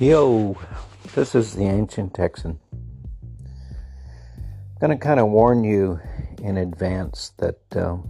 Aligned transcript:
Yo, 0.00 0.56
this 1.16 1.34
is 1.34 1.54
the 1.54 1.64
Ancient 1.64 2.14
Texan. 2.14 2.60
I'm 2.72 4.78
going 4.80 4.96
to 4.96 4.96
kind 4.96 5.18
of 5.18 5.26
warn 5.26 5.64
you 5.64 5.98
in 6.40 6.56
advance 6.56 7.32
that 7.38 7.58
um, 7.74 8.08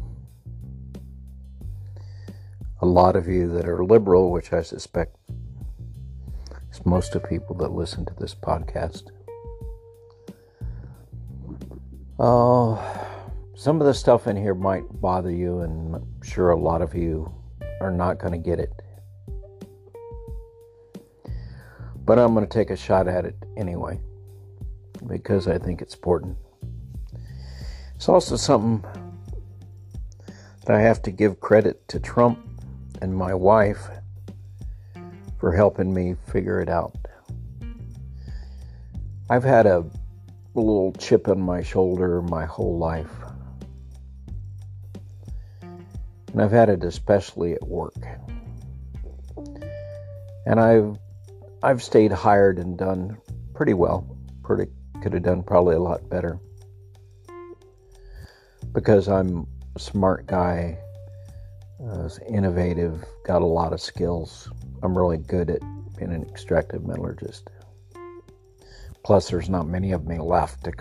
a 2.82 2.84
lot 2.84 3.16
of 3.16 3.26
you 3.26 3.48
that 3.54 3.66
are 3.66 3.82
liberal, 3.82 4.30
which 4.30 4.52
I 4.52 4.60
suspect 4.60 5.16
is 6.70 6.84
most 6.84 7.14
of 7.14 7.26
people 7.26 7.56
that 7.56 7.72
listen 7.72 8.04
to 8.04 8.14
this 8.18 8.34
podcast, 8.34 9.04
oh, 12.18 13.06
some 13.54 13.80
of 13.80 13.86
the 13.86 13.94
stuff 13.94 14.26
in 14.26 14.36
here 14.36 14.54
might 14.54 14.84
bother 15.00 15.30
you, 15.30 15.60
and 15.60 15.94
I'm 15.94 16.22
sure 16.22 16.50
a 16.50 16.60
lot 16.60 16.82
of 16.82 16.94
you 16.94 17.32
are 17.80 17.90
not 17.90 18.18
going 18.18 18.32
to 18.32 18.38
get 18.38 18.60
it. 18.60 18.77
But 22.08 22.18
I'm 22.18 22.32
going 22.32 22.46
to 22.46 22.50
take 22.50 22.70
a 22.70 22.76
shot 22.76 23.06
at 23.06 23.26
it 23.26 23.36
anyway 23.58 24.00
because 25.06 25.46
I 25.46 25.58
think 25.58 25.82
it's 25.82 25.92
important. 25.92 26.38
It's 27.96 28.08
also 28.08 28.34
something 28.34 28.82
that 30.64 30.74
I 30.74 30.80
have 30.80 31.02
to 31.02 31.10
give 31.10 31.38
credit 31.38 31.86
to 31.88 32.00
Trump 32.00 32.38
and 33.02 33.14
my 33.14 33.34
wife 33.34 33.90
for 35.38 35.52
helping 35.52 35.92
me 35.92 36.16
figure 36.32 36.62
it 36.62 36.70
out. 36.70 36.96
I've 39.28 39.44
had 39.44 39.66
a 39.66 39.84
little 40.54 40.94
chip 40.94 41.28
on 41.28 41.38
my 41.38 41.62
shoulder 41.62 42.22
my 42.22 42.46
whole 42.46 42.78
life. 42.78 43.12
And 45.60 46.40
I've 46.40 46.52
had 46.52 46.70
it 46.70 46.84
especially 46.84 47.52
at 47.52 47.68
work. 47.68 48.00
And 50.46 50.58
I've 50.58 50.96
I've 51.62 51.82
stayed 51.82 52.12
hired 52.12 52.58
and 52.58 52.78
done 52.78 53.18
pretty 53.52 53.74
well. 53.74 54.16
Pretty 54.44 54.70
could 55.02 55.12
have 55.12 55.24
done 55.24 55.42
probably 55.42 55.74
a 55.74 55.80
lot 55.80 56.08
better. 56.08 56.38
Because 58.72 59.08
I'm 59.08 59.46
a 59.74 59.78
smart 59.78 60.26
guy, 60.26 60.78
uh, 61.84 62.08
innovative, 62.28 63.04
got 63.24 63.42
a 63.42 63.46
lot 63.46 63.72
of 63.72 63.80
skills. 63.80 64.48
I'm 64.82 64.96
really 64.96 65.18
good 65.18 65.50
at 65.50 65.60
being 65.96 66.12
an 66.12 66.22
extractive 66.22 66.86
metallurgist. 66.86 67.50
Plus, 69.02 69.28
there's 69.28 69.48
not 69.48 69.66
many 69.66 69.92
of 69.92 70.06
me 70.06 70.18
left 70.18 70.64
to, 70.64 70.72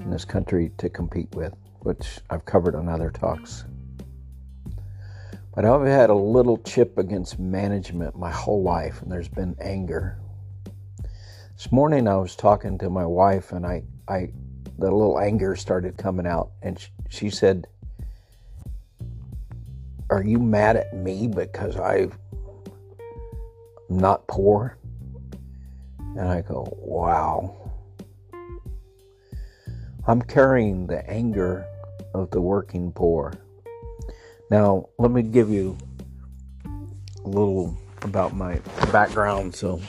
in 0.00 0.10
this 0.10 0.24
country 0.24 0.72
to 0.78 0.90
compete 0.90 1.34
with, 1.34 1.54
which 1.80 2.18
I've 2.28 2.44
covered 2.44 2.74
on 2.74 2.88
other 2.88 3.10
talks. 3.10 3.64
But 5.56 5.64
I've 5.64 5.86
had 5.86 6.10
a 6.10 6.14
little 6.14 6.58
chip 6.58 6.98
against 6.98 7.38
management 7.38 8.14
my 8.14 8.30
whole 8.30 8.62
life, 8.62 9.00
and 9.00 9.10
there's 9.10 9.26
been 9.26 9.56
anger. 9.58 10.18
This 11.54 11.72
morning 11.72 12.06
I 12.06 12.16
was 12.16 12.36
talking 12.36 12.76
to 12.76 12.90
my 12.90 13.06
wife, 13.06 13.52
and 13.52 13.64
I, 13.64 13.82
I, 14.06 14.34
the 14.78 14.90
little 14.90 15.18
anger 15.18 15.56
started 15.56 15.96
coming 15.96 16.26
out, 16.26 16.50
and 16.60 16.78
she, 16.78 16.90
she 17.08 17.30
said, 17.30 17.66
"Are 20.10 20.22
you 20.22 20.38
mad 20.38 20.76
at 20.76 20.94
me 20.94 21.26
because 21.26 21.80
I'm 21.80 22.12
not 23.88 24.28
poor?" 24.28 24.76
And 26.18 26.28
I 26.28 26.42
go, 26.42 26.68
"Wow." 26.76 27.72
I'm 30.06 30.20
carrying 30.20 30.86
the 30.86 31.08
anger 31.08 31.64
of 32.12 32.30
the 32.30 32.42
working 32.42 32.92
poor. 32.92 33.32
Now, 34.48 34.90
let 34.96 35.10
me 35.10 35.22
give 35.22 35.50
you 35.50 35.76
a 36.64 37.28
little 37.28 37.76
about 38.02 38.36
my 38.36 38.60
background 38.92 39.54
so 39.56 39.80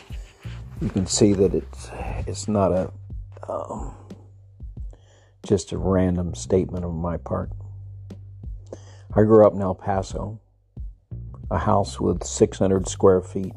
you 0.81 0.89
can 0.89 1.05
see 1.05 1.33
that 1.33 1.53
it's 1.53 1.89
it's 2.25 2.47
not 2.47 2.71
a 2.71 2.91
um, 3.47 3.93
just 5.45 5.71
a 5.71 5.77
random 5.77 6.33
statement 6.33 6.83
of 6.85 6.95
my 6.95 7.17
part. 7.17 7.51
I 9.15 9.21
grew 9.21 9.45
up 9.45 9.53
in 9.53 9.61
El 9.61 9.75
Paso, 9.75 10.39
a 11.51 11.59
house 11.59 11.99
with 11.99 12.23
600 12.23 12.87
square 12.87 13.21
feet, 13.21 13.53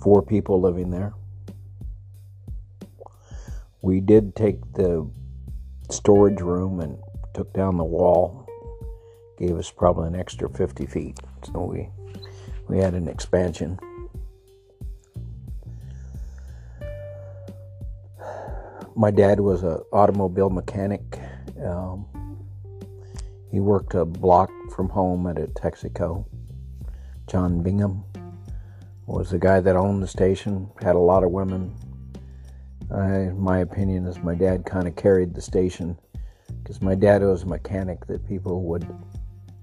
four 0.00 0.22
people 0.22 0.60
living 0.62 0.90
there. 0.90 1.12
We 3.82 4.00
did 4.00 4.34
take 4.34 4.72
the 4.72 5.08
storage 5.90 6.40
room 6.40 6.80
and 6.80 6.98
took 7.38 7.52
down 7.52 7.76
the 7.76 7.84
wall, 7.84 8.48
gave 9.38 9.56
us 9.56 9.70
probably 9.70 10.08
an 10.08 10.16
extra 10.16 10.48
50 10.50 10.86
feet. 10.86 11.20
So 11.44 11.66
we 11.66 11.88
we 12.66 12.78
had 12.78 12.94
an 12.94 13.06
expansion. 13.06 13.78
My 18.96 19.12
dad 19.12 19.38
was 19.38 19.62
an 19.62 19.78
automobile 19.92 20.50
mechanic. 20.50 21.20
Um, 21.64 22.06
he 23.52 23.60
worked 23.60 23.94
a 23.94 24.04
block 24.04 24.50
from 24.74 24.88
home 24.88 25.28
at 25.28 25.38
a 25.38 25.46
Texaco. 25.46 26.26
John 27.28 27.62
Bingham 27.62 28.02
was 29.06 29.30
the 29.30 29.38
guy 29.38 29.60
that 29.60 29.76
owned 29.76 30.02
the 30.02 30.08
station, 30.08 30.68
had 30.82 30.96
a 30.96 31.06
lot 31.12 31.22
of 31.22 31.30
women. 31.30 31.72
I, 32.92 33.30
my 33.36 33.58
opinion 33.58 34.06
is 34.06 34.18
my 34.18 34.34
dad 34.34 34.64
kind 34.66 34.88
of 34.88 34.96
carried 34.96 35.34
the 35.34 35.40
station 35.40 35.96
because 36.68 36.82
my 36.82 36.94
dad 36.94 37.22
was 37.22 37.44
a 37.44 37.46
mechanic 37.46 38.06
that 38.06 38.28
people 38.28 38.60
would 38.60 38.86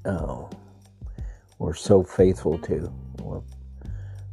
uh, 0.05 0.41
were 1.59 1.75
so 1.75 2.01
faithful 2.01 2.57
to. 2.57 2.91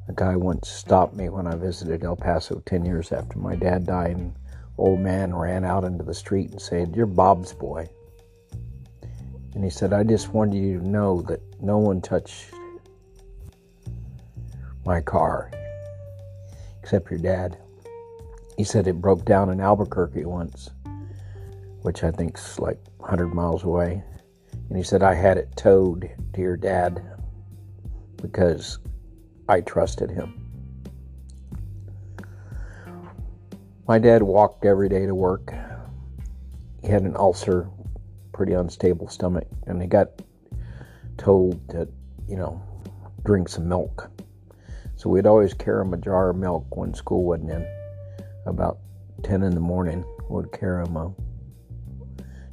A 0.09 0.13
guy 0.15 0.37
once 0.37 0.71
stopped 0.71 1.15
me 1.15 1.29
when 1.29 1.47
I 1.47 1.55
visited 1.55 2.03
El 2.03 2.17
Paso 2.17 2.63
10 2.65 2.87
years 2.87 3.13
after 3.13 3.39
my 3.39 3.57
dad 3.57 3.85
died, 3.85 4.17
and 4.17 4.35
old 4.79 5.01
man 5.01 5.35
ran 5.35 5.67
out 5.67 5.85
into 5.85 6.03
the 6.03 6.15
street 6.15 6.51
and 6.51 6.63
said, 6.63 6.97
You're 6.97 7.05
Bob's 7.05 7.53
boy. 7.53 7.91
And 9.55 9.63
he 9.63 9.69
said, 9.69 9.93
I 9.93 10.03
just 10.03 10.33
wanted 10.33 10.57
you 10.57 10.79
to 10.79 10.89
know 10.89 11.21
that 11.29 11.43
no 11.61 11.77
one 11.77 12.01
touched 12.01 12.55
my 14.87 15.03
car 15.03 15.51
except 16.83 17.11
your 17.11 17.21
dad. 17.21 17.59
He 18.57 18.65
said 18.65 18.87
it 18.87 19.03
broke 19.03 19.27
down 19.27 19.51
in 19.51 19.61
Albuquerque 19.61 20.25
once 20.25 20.71
which 21.83 22.03
I 22.05 22.11
think 22.11 22.39
is 22.39 22.59
like 22.59 22.79
100 22.99 23.29
miles 23.29 23.65
away. 23.65 24.03
And 24.69 24.77
he 24.77 24.83
said, 24.83 25.03
I 25.03 25.15
had 25.15 25.37
it 25.37 25.55
towed 25.57 26.11
to 26.33 26.41
your 26.41 26.57
dad 26.57 27.05
because 28.17 28.79
I 29.49 29.61
trusted 29.61 30.11
him. 30.11 30.39
My 33.87 33.99
dad 33.99 34.23
walked 34.23 34.65
every 34.65 34.89
day 34.89 35.07
to 35.07 35.15
work. 35.15 35.53
He 36.83 36.89
had 36.89 37.03
an 37.03 37.17
ulcer, 37.17 37.69
pretty 38.33 38.55
unstable 38.55 39.09
stomach, 39.09 39.47
and 39.67 39.83
he 39.83 39.89
got 39.89 40.23
told 41.19 41.69
to, 41.71 41.89
you 42.29 42.37
know, 42.37 42.63
drink 43.25 43.49
some 43.49 43.69
milk. 43.69 44.11
So 44.97 45.11
we'd 45.11 45.27
always 45.27 45.53
carry 45.53 45.83
him 45.83 45.93
a 45.95 45.97
jar 45.97 46.31
of 46.31 46.37
milk 46.37 46.77
when 46.77 46.95
school 46.95 47.25
wasn't 47.25 47.51
in. 47.51 47.67
About 48.47 48.79
10 49.25 49.43
in 49.43 49.55
the 49.55 49.61
morning, 49.61 50.05
we'd 50.31 50.53
carry 50.53 50.87
him 50.87 50.97
a 50.97 51.13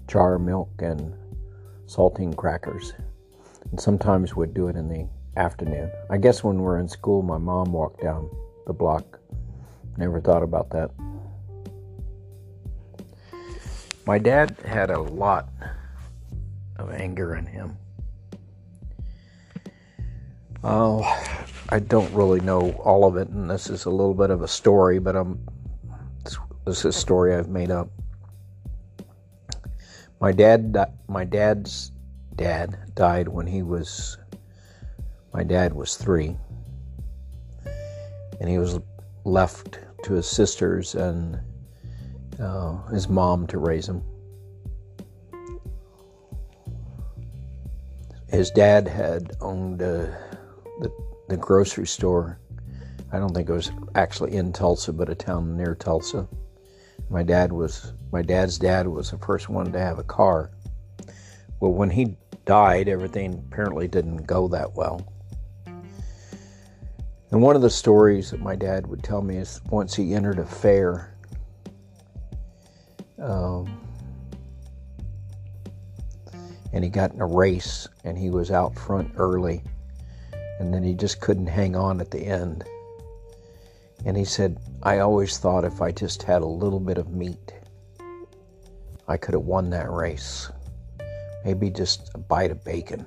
jar 0.09 0.39
milk 0.39 0.71
and 0.79 1.13
saltine 1.85 2.35
crackers. 2.35 2.93
And 3.69 3.79
sometimes 3.79 4.35
we'd 4.35 4.55
do 4.55 4.67
it 4.67 4.75
in 4.75 4.89
the 4.89 5.07
afternoon. 5.37 5.91
I 6.09 6.17
guess 6.17 6.43
when 6.43 6.59
we 6.59 6.65
are 6.65 6.79
in 6.79 6.89
school, 6.89 7.21
my 7.21 7.37
mom 7.37 7.71
walked 7.71 8.01
down 8.01 8.29
the 8.65 8.73
block. 8.73 9.19
Never 9.97 10.19
thought 10.19 10.41
about 10.41 10.71
that. 10.71 10.89
My 14.07 14.17
dad 14.17 14.57
had 14.65 14.89
a 14.89 14.99
lot 14.99 15.49
of 16.77 16.91
anger 16.91 17.35
in 17.35 17.45
him. 17.45 17.77
Oh, 20.63 21.03
I 21.69 21.79
don't 21.79 22.11
really 22.13 22.39
know 22.39 22.71
all 22.83 23.05
of 23.05 23.15
it, 23.17 23.29
and 23.29 23.49
this 23.49 23.69
is 23.69 23.85
a 23.85 23.89
little 23.89 24.15
bit 24.15 24.31
of 24.31 24.41
a 24.41 24.47
story, 24.47 24.99
but 24.99 25.15
I'm 25.15 25.39
this 26.65 26.79
is 26.79 26.85
a 26.85 26.91
story 26.91 27.35
I've 27.35 27.49
made 27.49 27.71
up. 27.71 27.89
My 30.21 30.31
dad, 30.33 30.75
my 31.07 31.23
dad's 31.23 31.91
dad 32.35 32.77
died 32.93 33.27
when 33.27 33.47
he 33.47 33.63
was, 33.63 34.17
my 35.33 35.43
dad 35.43 35.73
was 35.73 35.95
three, 35.95 36.35
and 38.39 38.49
he 38.49 38.57
was 38.57 38.79
left 39.23 39.79
to 40.03 40.13
his 40.13 40.27
sisters 40.27 40.95
and 40.95 41.39
uh, 42.39 42.77
his 42.87 43.07
mom 43.07 43.47
to 43.47 43.59
raise 43.59 43.87
him. 43.87 44.03
His 48.27 48.51
dad 48.51 48.87
had 48.87 49.31
owned 49.41 49.81
uh, 49.81 50.05
the 50.81 50.91
the 51.29 51.37
grocery 51.37 51.87
store. 51.87 52.39
I 53.11 53.19
don't 53.19 53.33
think 53.33 53.49
it 53.49 53.53
was 53.53 53.71
actually 53.95 54.35
in 54.35 54.51
Tulsa, 54.51 54.93
but 54.93 55.09
a 55.09 55.15
town 55.15 55.55
near 55.57 55.75
Tulsa. 55.75 56.27
My 57.09 57.23
dad 57.23 57.51
was 57.51 57.93
my 58.11 58.21
dad's 58.21 58.57
dad 58.57 58.87
was 58.87 59.11
the 59.11 59.17
first 59.17 59.49
one 59.49 59.71
to 59.71 59.79
have 59.79 59.99
a 59.99 60.03
car. 60.03 60.51
Well, 61.59 61.73
when 61.73 61.89
he 61.89 62.15
died, 62.45 62.87
everything 62.87 63.45
apparently 63.47 63.87
didn't 63.87 64.25
go 64.25 64.47
that 64.47 64.73
well. 64.73 65.13
And 67.31 67.41
one 67.41 67.55
of 67.55 67.61
the 67.61 67.69
stories 67.69 68.31
that 68.31 68.39
my 68.39 68.55
dad 68.55 68.87
would 68.87 69.03
tell 69.03 69.21
me 69.21 69.37
is 69.37 69.61
once 69.69 69.95
he 69.95 70.15
entered 70.15 70.39
a 70.39 70.45
fair, 70.45 71.15
um, 73.21 73.79
and 76.73 76.83
he 76.83 76.89
got 76.89 77.13
in 77.13 77.21
a 77.21 77.27
race 77.27 77.87
and 78.03 78.17
he 78.17 78.29
was 78.29 78.49
out 78.49 78.77
front 78.77 79.11
early 79.15 79.61
and 80.59 80.73
then 80.73 80.83
he 80.83 80.93
just 80.93 81.21
couldn't 81.21 81.47
hang 81.47 81.75
on 81.75 82.01
at 82.01 82.11
the 82.11 82.19
end. 82.19 82.63
And 84.05 84.15
he 84.15 84.25
said, 84.25 84.57
I 84.81 84.99
always 84.99 85.37
thought 85.37 85.65
if 85.65 85.81
I 85.81 85.91
just 85.91 86.23
had 86.23 86.41
a 86.41 86.47
little 86.47 86.79
bit 86.79 86.97
of 86.97 87.11
meat, 87.11 87.53
I 89.07 89.17
could 89.17 89.33
have 89.33 89.43
won 89.43 89.69
that 89.71 89.91
race. 89.91 90.51
Maybe 91.43 91.69
just 91.69 92.11
a 92.15 92.17
bite 92.17 92.51
of 92.51 92.63
bacon. 92.63 93.05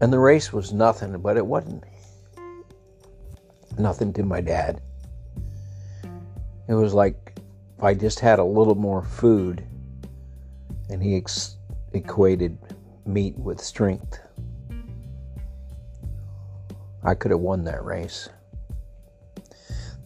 And 0.00 0.12
the 0.12 0.18
race 0.18 0.52
was 0.52 0.72
nothing, 0.72 1.18
but 1.20 1.36
it 1.36 1.44
wasn't 1.44 1.84
nothing 3.78 4.12
to 4.14 4.22
my 4.22 4.40
dad. 4.40 4.80
It 6.68 6.74
was 6.74 6.94
like 6.94 7.32
if 7.76 7.84
I 7.84 7.94
just 7.94 8.20
had 8.20 8.38
a 8.38 8.44
little 8.44 8.74
more 8.74 9.02
food, 9.02 9.64
and 10.88 11.02
he 11.02 11.16
ex- 11.16 11.56
equated 11.92 12.58
meat 13.06 13.36
with 13.38 13.60
strength. 13.60 14.20
I 17.02 17.14
could 17.14 17.30
have 17.30 17.40
won 17.40 17.64
that 17.64 17.84
race. 17.84 18.28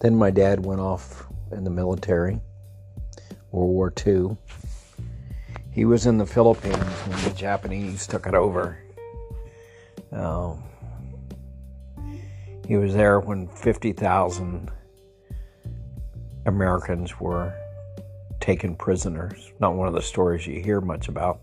Then 0.01 0.17
my 0.17 0.31
dad 0.31 0.65
went 0.65 0.81
off 0.81 1.27
in 1.51 1.65
the 1.65 1.71
military, 1.71 2.41
World 3.51 3.71
War 3.71 3.93
II. 4.07 4.37
He 5.71 5.85
was 5.85 6.07
in 6.07 6.19
the 6.19 6.27
Philippines 6.27 6.77
when 6.77 7.25
the 7.25 7.31
Japanese 7.31 8.07
took 8.07 8.27
it 8.27 8.35
over. 8.35 8.79
Um, 10.13 10.63
he 12.67 12.77
was 12.77 12.95
there 12.95 13.19
when 13.19 13.49
50,000 13.49 14.71
Americans 16.47 17.19
were 17.19 17.53
taken 18.41 18.77
prisoners. 18.77 19.53
Not 19.59 19.75
one 19.75 19.89
of 19.89 19.95
the 19.95 20.03
stories 20.03 20.47
you 20.47 20.63
hear 20.63 20.81
much 20.81 21.09
about. 21.09 21.41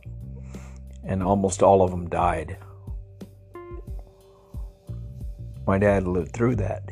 And 1.04 1.22
almost 1.22 1.64
all 1.64 1.82
of 1.82 1.92
them 1.92 2.08
died. 2.10 2.58
My 5.66 5.78
dad 5.78 6.08
lived 6.08 6.32
through 6.32 6.56
that. 6.58 6.84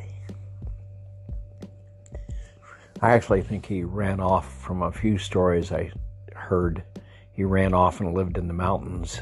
I 3.01 3.11
actually 3.11 3.41
think 3.41 3.65
he 3.65 3.83
ran 3.83 4.19
off 4.19 4.61
from 4.61 4.81
a 4.81 4.91
few 4.91 5.17
stories 5.17 5.71
I 5.71 5.91
heard. 6.35 6.83
He 7.31 7.43
ran 7.43 7.73
off 7.73 8.01
and 8.01 8.13
lived 8.13 8.37
in 8.37 8.47
the 8.47 8.53
mountains 8.53 9.21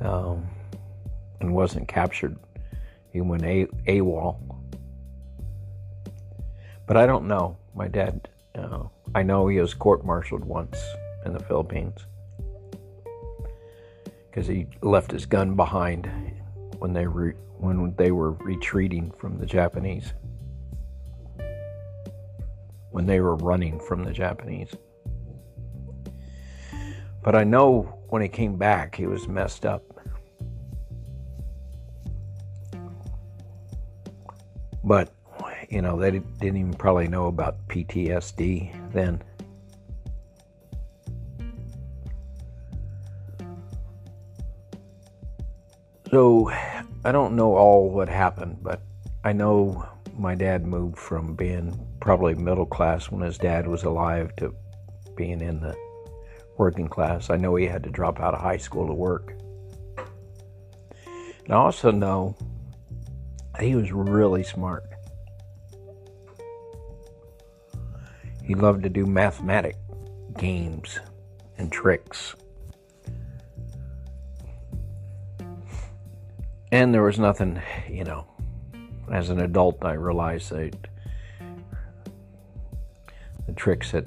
um, 0.00 0.46
and 1.40 1.54
wasn't 1.54 1.88
captured. 1.88 2.36
He 3.12 3.20
went 3.22 3.44
a- 3.44 3.68
AWOL. 3.86 4.38
But 6.86 6.96
I 6.96 7.06
don't 7.06 7.26
know. 7.26 7.56
My 7.74 7.88
dad, 7.88 8.28
uh, 8.54 8.84
I 9.14 9.22
know 9.22 9.48
he 9.48 9.58
was 9.58 9.74
court 9.74 10.04
martialed 10.04 10.44
once 10.44 10.78
in 11.24 11.32
the 11.32 11.40
Philippines 11.40 12.06
because 14.30 14.46
he 14.46 14.66
left 14.82 15.10
his 15.10 15.24
gun 15.24 15.56
behind 15.56 16.10
when 16.78 16.92
they 16.92 17.06
re- 17.06 17.32
when 17.58 17.94
they 17.96 18.10
were 18.10 18.32
retreating 18.32 19.12
from 19.18 19.38
the 19.38 19.46
Japanese. 19.46 20.12
When 22.90 23.06
they 23.06 23.20
were 23.20 23.36
running 23.36 23.78
from 23.80 24.04
the 24.04 24.12
Japanese. 24.12 24.74
But 27.22 27.34
I 27.34 27.44
know 27.44 27.98
when 28.08 28.22
he 28.22 28.28
came 28.28 28.56
back, 28.56 28.94
he 28.94 29.06
was 29.06 29.26
messed 29.26 29.66
up. 29.66 29.82
But, 34.84 35.12
you 35.68 35.82
know, 35.82 35.98
they 35.98 36.12
didn't 36.12 36.42
even 36.42 36.72
probably 36.74 37.08
know 37.08 37.26
about 37.26 37.66
PTSD 37.66 38.92
then. 38.92 39.20
So, 46.10 46.52
I 47.06 47.12
don't 47.12 47.36
know 47.36 47.54
all 47.54 47.88
what 47.88 48.08
happened, 48.08 48.58
but 48.62 48.82
I 49.22 49.32
know 49.32 49.88
my 50.18 50.34
dad 50.34 50.66
moved 50.66 50.98
from 50.98 51.36
being 51.36 51.78
probably 52.00 52.34
middle 52.34 52.66
class 52.66 53.12
when 53.12 53.22
his 53.22 53.38
dad 53.38 53.68
was 53.68 53.84
alive 53.84 54.34
to 54.38 54.52
being 55.14 55.40
in 55.40 55.60
the 55.60 55.76
working 56.58 56.88
class. 56.88 57.30
I 57.30 57.36
know 57.36 57.54
he 57.54 57.66
had 57.66 57.84
to 57.84 57.90
drop 57.90 58.18
out 58.18 58.34
of 58.34 58.40
high 58.40 58.56
school 58.56 58.88
to 58.88 58.92
work. 58.92 59.34
And 61.44 61.52
I 61.52 61.54
also 61.54 61.92
know 61.92 62.36
he 63.60 63.76
was 63.76 63.92
really 63.92 64.42
smart. 64.42 64.82
He 68.42 68.56
loved 68.56 68.82
to 68.82 68.88
do 68.88 69.06
mathematic 69.06 69.76
games 70.38 70.98
and 71.56 71.70
tricks. 71.70 72.34
And 76.72 76.92
there 76.92 77.02
was 77.02 77.18
nothing, 77.18 77.62
you 77.88 78.04
know, 78.04 78.26
as 79.12 79.30
an 79.30 79.40
adult, 79.40 79.84
I 79.84 79.92
realized 79.92 80.50
that 80.50 80.74
the 83.46 83.52
tricks 83.52 83.94
at 83.94 84.04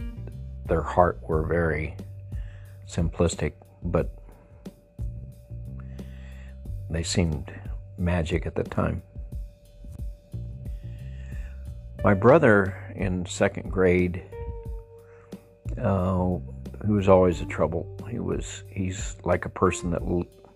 their 0.65 0.81
heart 0.81 1.19
were 1.27 1.43
very 1.43 1.95
simplistic, 2.87 3.53
but 3.83 4.09
they 6.89 7.03
seemed 7.03 7.51
magic 7.97 8.45
at 8.45 8.55
the 8.55 8.63
time. 8.63 9.03
My 12.03 12.13
brother 12.13 12.93
in 12.95 13.25
second 13.25 13.71
grade, 13.71 14.23
uh, 15.81 16.37
who 16.85 16.93
was 16.93 17.07
always 17.07 17.41
a 17.41 17.45
trouble. 17.45 17.87
He 18.09 18.19
was 18.19 18.63
he's 18.69 19.17
like 19.23 19.45
a 19.45 19.49
person 19.49 19.91
that 19.91 20.01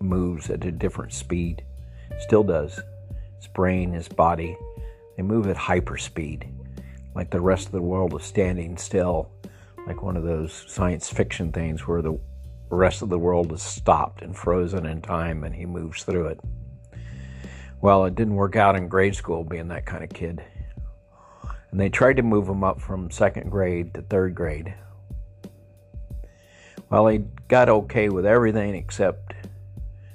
moves 0.00 0.50
at 0.50 0.64
a 0.64 0.72
different 0.72 1.12
speed, 1.12 1.62
still 2.20 2.42
does. 2.42 2.80
His 3.36 3.48
brain, 3.48 3.92
his 3.92 4.08
body, 4.08 4.56
they 5.16 5.22
move 5.22 5.46
at 5.46 5.56
hyperspeed, 5.56 6.48
like 7.14 7.30
the 7.30 7.40
rest 7.40 7.66
of 7.66 7.72
the 7.72 7.82
world 7.82 8.14
is 8.14 8.24
standing 8.26 8.76
still, 8.76 9.30
like 9.86 10.02
one 10.02 10.16
of 10.16 10.24
those 10.24 10.64
science 10.68 11.08
fiction 11.08 11.52
things 11.52 11.86
where 11.86 12.02
the 12.02 12.18
rest 12.70 13.02
of 13.02 13.08
the 13.08 13.18
world 13.18 13.52
is 13.52 13.62
stopped 13.62 14.22
and 14.22 14.36
frozen 14.36 14.86
in 14.86 15.00
time 15.00 15.44
and 15.44 15.54
he 15.54 15.66
moves 15.66 16.02
through 16.02 16.26
it. 16.26 16.40
Well, 17.80 18.06
it 18.06 18.14
didn't 18.14 18.34
work 18.34 18.56
out 18.56 18.76
in 18.76 18.88
grade 18.88 19.14
school 19.14 19.44
being 19.44 19.68
that 19.68 19.86
kind 19.86 20.02
of 20.02 20.10
kid. 20.10 20.42
And 21.70 21.80
they 21.80 21.88
tried 21.88 22.16
to 22.16 22.22
move 22.22 22.48
him 22.48 22.64
up 22.64 22.80
from 22.80 23.10
second 23.10 23.50
grade 23.50 23.94
to 23.94 24.02
third 24.02 24.34
grade. 24.34 24.74
Well, 26.88 27.06
he 27.08 27.24
got 27.48 27.68
okay 27.68 28.08
with 28.08 28.24
everything 28.24 28.74
except, 28.74 29.34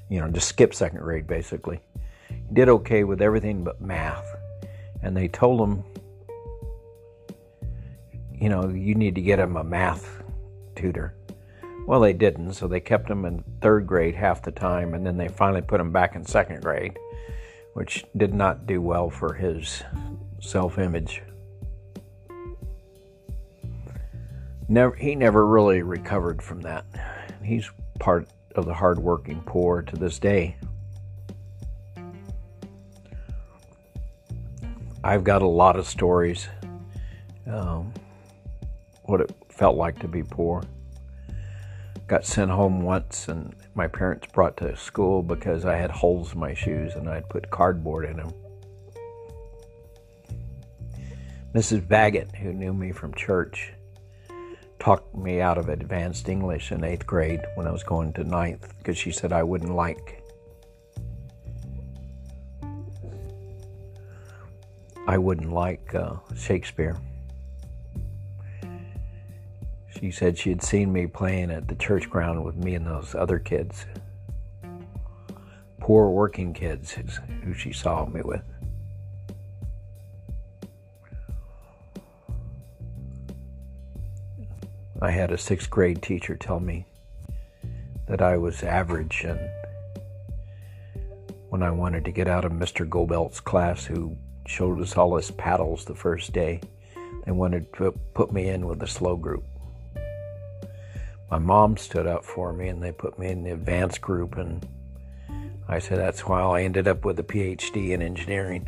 you 0.10 0.20
know, 0.20 0.30
just 0.30 0.48
skip 0.48 0.74
second 0.74 1.00
grade 1.00 1.28
basically. 1.28 1.80
Did 2.52 2.70
okay 2.70 3.04
with 3.04 3.22
everything 3.22 3.64
but 3.64 3.82
math. 3.82 4.26
And 5.02 5.16
they 5.16 5.28
told 5.28 5.62
him, 5.62 5.84
you 8.34 8.50
know, 8.50 8.70
you 8.70 8.96
need 8.96 9.16
to 9.16 9.22
get 9.22 9.40
him 9.40 9.58
a 9.58 9.64
math 9.64 10.24
tutor. 10.76 11.16
Well, 11.86 12.00
they 12.00 12.14
didn't, 12.14 12.54
so 12.54 12.68
they 12.68 12.80
kept 12.80 13.10
him 13.10 13.26
in 13.26 13.44
third 13.62 13.88
grade 13.88 14.16
half 14.16 14.42
the 14.42 14.52
time, 14.52 14.94
and 14.94 15.06
then 15.06 15.18
they 15.18 15.28
finally 15.28 15.62
put 15.62 15.82
him 15.82 15.92
back 15.92 16.16
in 16.16 16.24
second 16.24 16.62
grade, 16.62 16.98
which 17.74 18.06
did 18.16 18.34
not 18.34 18.68
do 18.68 18.82
well 18.82 19.10
for 19.10 19.34
his 19.34 19.84
self 20.40 20.78
image. 20.78 21.22
Never, 24.68 24.96
he 24.96 25.16
never 25.16 25.48
really 25.48 25.82
recovered 25.82 26.42
from 26.42 26.62
that. 26.62 26.86
He's 27.44 27.70
part 28.00 28.30
of 28.56 28.66
the 28.66 28.74
hardworking 28.74 29.42
poor 29.46 29.82
to 29.82 29.96
this 29.96 30.20
day. 30.20 30.58
I've 35.04 35.24
got 35.24 35.42
a 35.42 35.48
lot 35.48 35.78
of 35.78 35.88
stories. 35.88 36.50
Um, 37.48 37.94
what 39.04 39.22
it 39.22 39.32
felt 39.50 39.78
like 39.78 40.00
to 40.00 40.08
be 40.08 40.24
poor. 40.24 40.64
Got 42.08 42.26
sent 42.26 42.52
home 42.52 42.82
once, 42.82 43.28
and 43.28 43.56
my 43.76 43.88
parents 43.88 44.28
brought 44.34 44.58
to 44.58 44.76
school 44.76 45.24
because 45.24 45.66
I 45.66 45.76
had 45.76 45.90
holes 45.90 46.34
in 46.34 46.40
my 46.40 46.54
shoes 46.54 46.96
and 46.96 47.10
I'd 47.10 47.30
put 47.30 47.50
cardboard 47.50 48.06
in 48.06 48.18
them. 48.18 48.34
Mrs. 51.56 51.88
Baggett, 51.88 52.36
who 52.36 52.54
knew 52.54 52.74
me 52.74 52.92
from 52.92 53.14
church, 53.14 53.74
talked 54.80 55.16
me 55.16 55.42
out 55.42 55.58
of 55.58 55.70
advanced 55.70 56.30
English 56.30 56.72
in 56.72 56.84
eighth 56.84 57.08
grade 57.08 57.42
when 57.56 57.68
I 57.68 57.72
was 57.72 57.84
going 57.84 58.14
to 58.14 58.24
ninth 58.24 58.74
because 58.78 58.98
she 58.98 59.12
said 59.12 59.34
I 59.34 59.44
wouldn't 59.44 59.74
like. 59.74 60.19
I 65.10 65.18
wouldn't 65.18 65.52
like 65.52 65.96
uh, 65.96 66.18
Shakespeare. 66.36 66.96
She 70.00 70.12
said 70.12 70.38
she 70.38 70.52
had 70.52 70.62
seen 70.62 70.94
me 70.94 71.08
playing 71.08 71.50
at 71.50 71.68
the 71.68 71.74
church 71.74 72.08
ground 72.08 72.46
with 72.46 72.56
me 72.56 72.76
and 72.76 72.86
those 72.86 73.16
other 73.16 73.40
kids. 73.40 73.88
poor 75.80 76.12
working 76.12 76.54
kids 76.54 76.96
who 77.44 77.56
she 77.56 77.74
saw 77.74 78.06
me 78.06 78.22
with. 78.22 78.44
I 85.02 85.10
had 85.10 85.32
a 85.32 85.40
sixth 85.40 85.72
grade 85.72 86.04
teacher 86.04 86.36
tell 86.36 86.60
me 86.60 86.86
that 88.06 88.22
I 88.22 88.38
was 88.38 88.62
average, 88.62 89.26
and 89.26 89.40
when 91.50 91.64
I 91.64 91.72
wanted 91.72 92.06
to 92.06 92.12
get 92.12 92.28
out 92.28 92.46
of 92.46 92.52
Mr. 92.52 92.88
Gobelt's 92.88 93.40
class, 93.40 93.86
who 93.86 94.16
showed 94.50 94.82
us 94.82 94.98
all 94.98 95.16
his 95.16 95.30
paddles 95.32 95.86
the 95.86 95.94
first 95.94 96.34
day, 96.34 96.60
they 97.26 97.32
wanted 97.32 97.72
to 97.74 97.92
put 98.14 98.34
me 98.34 98.50
in 98.50 98.66
with 98.66 98.80
the 98.80 98.88
slow 98.88 99.16
group. 99.16 99.44
My 101.30 101.38
mom 101.38 101.78
stood 101.78 102.08
up 102.08 102.26
for 102.26 102.52
me, 102.52 102.70
and 102.70 102.82
they 102.82 102.92
put 102.92 103.20
me 103.20 103.30
in 103.30 103.44
the 103.44 103.52
advanced 103.52 104.02
group, 104.02 104.38
and 104.38 104.68
I 105.68 105.78
said 105.78 106.00
that's 106.00 106.26
why 106.26 106.42
I 106.42 106.64
ended 106.64 106.88
up 106.88 107.06
with 107.06 107.20
a 107.20 107.24
PhD 107.24 107.92
in 107.92 108.02
engineering. 108.02 108.68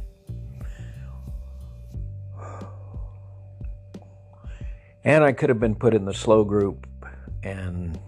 And 5.03 5.23
I 5.23 5.31
could 5.31 5.49
have 5.49 5.59
been 5.59 5.73
put 5.73 5.95
in 5.95 6.05
the 6.05 6.13
slow 6.13 6.43
group 6.43 6.85
and 7.41 7.99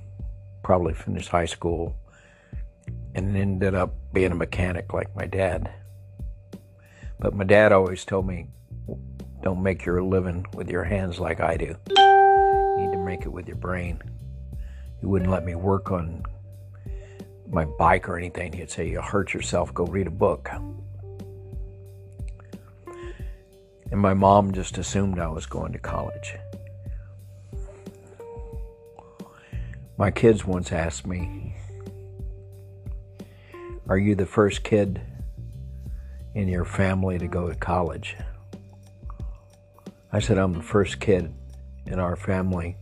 probably 0.62 0.94
finished 0.94 1.30
high 1.30 1.46
school 1.48 1.96
and 3.16 3.36
ended 3.36 3.74
up 3.74 3.96
being 4.14 4.32
a 4.32 4.36
mechanic 4.36 4.94
like 4.94 5.16
my 5.16 5.26
dad. 5.26 5.72
But 7.20 7.34
my 7.34 7.44
dad 7.44 7.72
always 7.72 8.06
told 8.06 8.28
me, 8.28 8.48
don't 9.44 9.62
make 9.62 9.86
your 9.86 10.02
living 10.02 10.46
with 10.54 10.70
your 10.70 10.86
hands 10.86 11.20
like 11.20 11.42
I 11.42 11.58
do. 11.58 11.76
You 11.90 12.76
need 12.78 12.92
to 12.94 13.04
make 13.04 13.22
it 13.22 13.30
with 13.30 13.48
your 13.48 13.58
brain. 13.58 14.02
He 15.00 15.06
wouldn't 15.06 15.30
let 15.30 15.44
me 15.44 15.54
work 15.54 15.92
on 15.92 16.24
my 17.50 17.66
bike 17.66 18.08
or 18.08 18.18
anything. 18.18 18.54
He'd 18.54 18.72
say, 18.72 18.90
You'll 18.90 19.02
hurt 19.02 19.34
yourself, 19.34 19.74
go 19.74 19.86
read 19.86 20.08
a 20.08 20.12
book. 20.12 20.50
And 23.92 24.02
my 24.02 24.14
mom 24.14 24.54
just 24.54 24.78
assumed 24.78 25.20
I 25.20 25.28
was 25.28 25.46
going 25.46 25.74
to 25.74 25.80
college. 25.80 26.36
My 29.98 30.10
kids 30.10 30.46
once 30.46 30.72
asked 30.72 31.06
me, 31.06 31.56
Are 33.88 33.98
you 33.98 34.16
the 34.16 34.26
first 34.26 34.64
kid 34.64 35.02
in 36.36 36.48
your 36.48 36.66
family 36.66 37.18
to 37.18 37.28
go 37.28 37.50
to 37.50 37.56
college? 37.56 38.16
I 40.12 40.20
said, 40.20 40.38
I'm 40.38 40.54
the 40.54 40.62
first 40.62 41.00
kid 41.00 41.34
in 41.86 42.00
our 42.00 42.16
family 42.16 42.78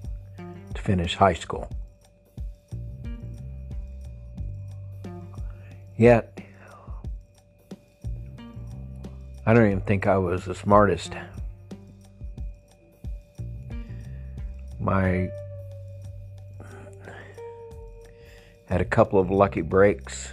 to 0.73 0.81
finish 0.81 1.15
high 1.15 1.33
school. 1.33 1.69
Yet, 5.97 6.39
I 9.45 9.53
don't 9.53 9.65
even 9.65 9.81
think 9.81 10.07
I 10.07 10.17
was 10.17 10.45
the 10.45 10.55
smartest. 10.55 11.13
My 14.79 15.29
Had 18.71 18.79
a 18.79 18.85
couple 18.85 19.19
of 19.19 19.29
lucky 19.29 19.61
breaks. 19.61 20.29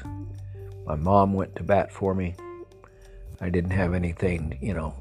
My 0.86 0.94
mom 0.94 1.32
went 1.32 1.56
to 1.56 1.64
bat 1.64 1.90
for 1.90 2.14
me. 2.14 2.36
I 3.40 3.50
didn't 3.50 3.70
have 3.70 3.94
anything, 3.94 4.58
you 4.60 4.74
know, 4.74 4.94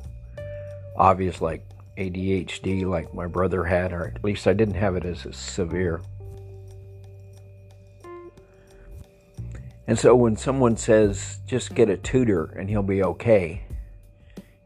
obvious 0.95 1.41
like 1.41 1.63
ADHD 1.97 2.85
like 2.85 3.13
my 3.13 3.27
brother 3.27 3.63
had, 3.63 3.91
or 3.93 4.07
at 4.15 4.23
least 4.23 4.47
I 4.47 4.53
didn't 4.53 4.75
have 4.75 4.95
it 4.95 5.05
as 5.05 5.25
severe. 5.35 6.01
And 9.87 9.97
so 9.97 10.15
when 10.15 10.35
someone 10.35 10.75
says, 10.77 11.39
just 11.47 11.73
get 11.73 11.89
a 11.89 11.97
tutor 11.97 12.45
and 12.57 12.69
he'll 12.69 12.83
be 12.83 13.03
okay, 13.03 13.63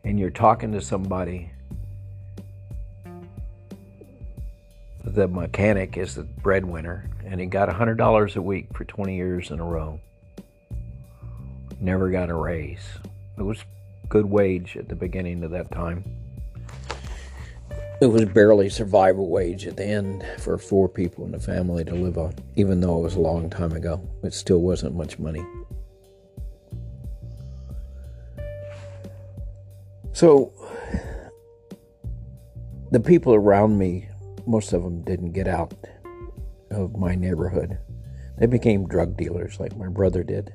and 0.04 0.20
you're 0.20 0.32
talking 0.32 0.72
to 0.74 0.82
somebody 0.82 1.51
the 5.04 5.28
mechanic 5.28 5.98
is 5.98 6.16
the 6.16 6.24
breadwinner, 6.24 7.10
and 7.25 7.40
he 7.40 7.46
got 7.46 7.68
$100 7.70 8.36
a 8.36 8.42
week 8.42 8.68
for 8.74 8.86
20 8.86 9.16
years 9.16 9.51
in 9.51 9.60
a 9.60 9.63
row. 9.63 10.00
Never 11.80 12.10
got 12.12 12.30
a 12.30 12.36
raise. 12.36 12.86
It 13.38 13.44
was 13.44 13.64
good 14.10 14.26
wage 14.26 14.78
at 14.78 14.90
the 14.90 14.96
beginning 14.96 15.44
of 15.44 15.52
that 15.52 15.72
time. 15.72 16.04
It 18.02 18.08
was 18.08 18.26
barely 18.26 18.70
survival 18.70 19.30
wage 19.30 19.68
at 19.68 19.78
the 19.78 19.86
end 19.86 20.26
for 20.40 20.58
four 20.58 20.90
people 20.90 21.24
in 21.26 21.32
the 21.32 21.40
family 21.40 21.84
to 21.86 21.94
live 21.94 22.18
on, 22.18 22.34
even 22.56 22.82
though 22.82 23.00
it 23.00 23.04
was 23.04 23.16
a 23.16 23.20
long 23.20 23.50
time 23.50 23.74
ago. 23.74 24.02
It 24.24 24.34
still 24.34 24.62
wasn't 24.62 24.96
much 24.96 25.20
money. 25.20 25.46
So, 30.14 30.52
the 32.92 33.00
people 33.00 33.34
around 33.34 33.78
me 33.78 34.10
most 34.46 34.74
of 34.74 34.84
them 34.84 35.02
didn't 35.02 35.32
get 35.32 35.48
out 35.48 35.74
of 36.70 36.98
my 36.98 37.16
neighborhood. 37.16 37.78
They 38.38 38.48
became 38.48 38.88
drug 38.88 39.18
dealers 39.18 39.60
like 39.60 39.76
my 39.78 39.88
brother 39.88 40.24
did. 40.24 40.54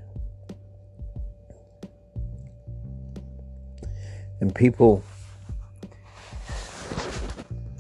And 4.41 4.55
people, 4.55 5.03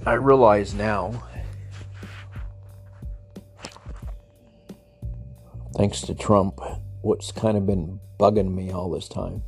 I 0.06 0.14
realize 0.14 0.72
now, 0.72 1.22
thanks 5.76 6.00
to 6.02 6.14
Trump, 6.14 6.60
what's 7.02 7.30
kind 7.30 7.58
of 7.58 7.66
been 7.66 8.00
bugging 8.18 8.54
me 8.54 8.70
all 8.70 8.90
this 8.90 9.08
time. 9.08 9.42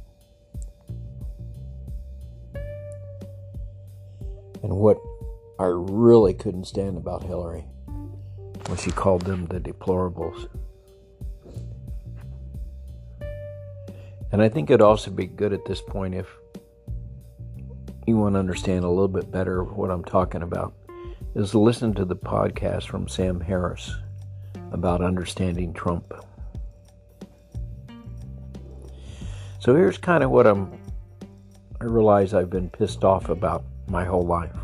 And 4.62 4.76
what 4.76 4.98
I 5.58 5.66
really 5.66 6.34
couldn't 6.34 6.66
stand 6.66 6.98
about 6.98 7.22
Hillary 7.22 7.64
when 8.66 8.76
she 8.76 8.90
called 8.90 9.22
them 9.22 9.46
the 9.46 9.60
deplorables. 9.60 10.48
And 14.30 14.42
I 14.42 14.48
think 14.50 14.68
it'd 14.68 14.82
also 14.82 15.10
be 15.10 15.26
good 15.26 15.54
at 15.54 15.64
this 15.64 15.80
point 15.80 16.14
if 16.14 16.26
you 18.08 18.16
want 18.16 18.34
to 18.34 18.38
understand 18.38 18.84
a 18.84 18.88
little 18.88 19.06
bit 19.06 19.30
better 19.30 19.62
what 19.62 19.90
I'm 19.90 20.02
talking 20.02 20.42
about, 20.42 20.72
is 21.34 21.54
listen 21.54 21.92
to 21.94 22.06
the 22.06 22.16
podcast 22.16 22.86
from 22.86 23.06
Sam 23.06 23.38
Harris 23.38 23.94
about 24.72 25.02
understanding 25.02 25.74
Trump. 25.74 26.12
So 29.60 29.76
here's 29.76 29.98
kind 29.98 30.24
of 30.24 30.30
what 30.30 30.46
I'm 30.46 30.72
I 31.80 31.84
realize 31.84 32.34
I've 32.34 32.50
been 32.50 32.70
pissed 32.70 33.04
off 33.04 33.28
about 33.28 33.62
my 33.88 34.04
whole 34.04 34.26
life. 34.26 34.56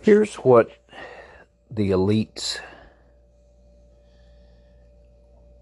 Here's 0.00 0.36
what 0.36 0.70
the 1.70 1.90
elites, 1.90 2.60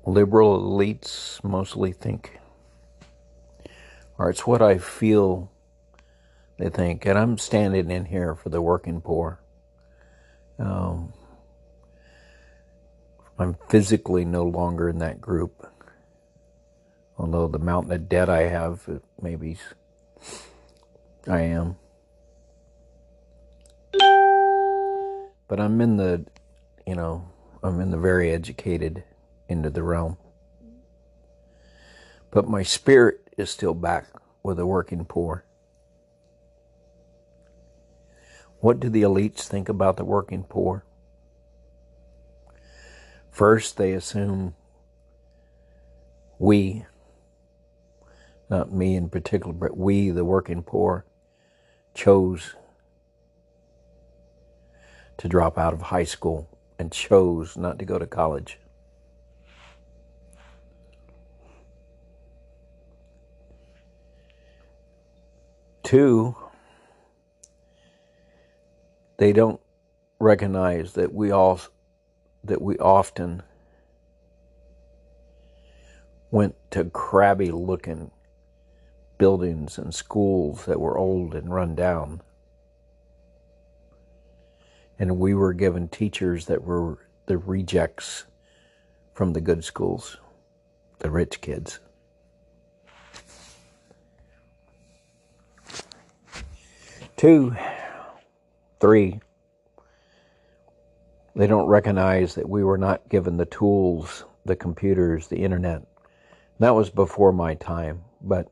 liberal 0.04 0.60
elites, 0.60 1.42
mostly 1.44 1.92
think. 1.92 2.38
Or 4.18 4.30
it's 4.30 4.46
what 4.46 4.62
I 4.62 4.78
feel 4.78 5.50
they 6.58 6.68
think. 6.68 7.06
And 7.06 7.18
I'm 7.18 7.38
standing 7.38 7.90
in 7.90 8.04
here 8.04 8.34
for 8.34 8.48
the 8.48 8.62
working 8.62 9.00
poor. 9.00 9.40
Um, 10.58 11.12
I'm 13.38 13.56
physically 13.68 14.24
no 14.24 14.44
longer 14.44 14.88
in 14.88 14.98
that 14.98 15.20
group. 15.20 15.66
Although 17.18 17.48
the 17.48 17.58
mountain 17.58 17.92
of 17.92 18.08
debt 18.08 18.28
I 18.28 18.42
have, 18.42 18.88
maybe 19.20 19.56
I 21.28 21.40
am. 21.40 21.76
But 25.48 25.60
I'm 25.60 25.80
in 25.80 25.96
the, 25.96 26.24
you 26.86 26.94
know, 26.94 27.28
I'm 27.62 27.80
in 27.80 27.90
the 27.90 27.98
very 27.98 28.30
educated 28.30 29.04
of 29.52 29.74
the 29.74 29.82
realm. 29.82 30.16
But 32.30 32.48
my 32.48 32.62
spirit 32.62 33.28
is 33.36 33.50
still 33.50 33.74
back 33.74 34.06
with 34.42 34.56
the 34.56 34.66
working 34.66 35.04
poor. 35.04 35.44
What 38.60 38.80
do 38.80 38.88
the 38.88 39.02
elites 39.02 39.42
think 39.42 39.68
about 39.68 39.96
the 39.96 40.04
working 40.04 40.44
poor? 40.44 40.84
First, 43.30 43.76
they 43.76 43.92
assume 43.92 44.54
we, 46.38 46.86
not 48.48 48.72
me 48.72 48.94
in 48.94 49.08
particular, 49.08 49.52
but 49.52 49.76
we, 49.76 50.10
the 50.10 50.24
working 50.24 50.62
poor, 50.62 51.04
chose 51.94 52.54
to 55.18 55.28
drop 55.28 55.58
out 55.58 55.72
of 55.72 55.82
high 55.82 56.04
school 56.04 56.48
and 56.78 56.92
chose 56.92 57.56
not 57.56 57.78
to 57.78 57.84
go 57.84 57.98
to 57.98 58.06
college. 58.06 58.58
Two, 65.82 66.36
they 69.18 69.32
don't 69.32 69.60
recognize 70.18 70.92
that 70.94 71.12
we 71.12 71.30
all 71.30 71.60
that 72.44 72.62
we 72.62 72.78
often 72.78 73.42
went 76.30 76.54
to 76.70 76.84
crabby 76.84 77.50
looking 77.50 78.10
buildings 79.18 79.78
and 79.78 79.94
schools 79.94 80.64
that 80.64 80.80
were 80.80 80.98
old 80.98 81.34
and 81.34 81.52
run 81.54 81.74
down. 81.74 82.20
And 84.98 85.18
we 85.18 85.34
were 85.34 85.52
given 85.52 85.88
teachers 85.88 86.46
that 86.46 86.64
were 86.64 86.98
the 87.26 87.38
rejects 87.38 88.24
from 89.14 89.32
the 89.32 89.40
good 89.40 89.62
schools, 89.64 90.16
the 91.00 91.10
rich 91.10 91.40
kids. 91.40 91.80
Two, 97.22 97.54
three, 98.80 99.20
they 101.36 101.46
don't 101.46 101.68
recognize 101.68 102.34
that 102.34 102.48
we 102.48 102.64
were 102.64 102.76
not 102.76 103.08
given 103.08 103.36
the 103.36 103.46
tools, 103.46 104.24
the 104.44 104.56
computers, 104.56 105.28
the 105.28 105.36
internet. 105.36 105.82
That 106.58 106.74
was 106.74 106.90
before 106.90 107.30
my 107.30 107.54
time, 107.54 108.02
but 108.20 108.50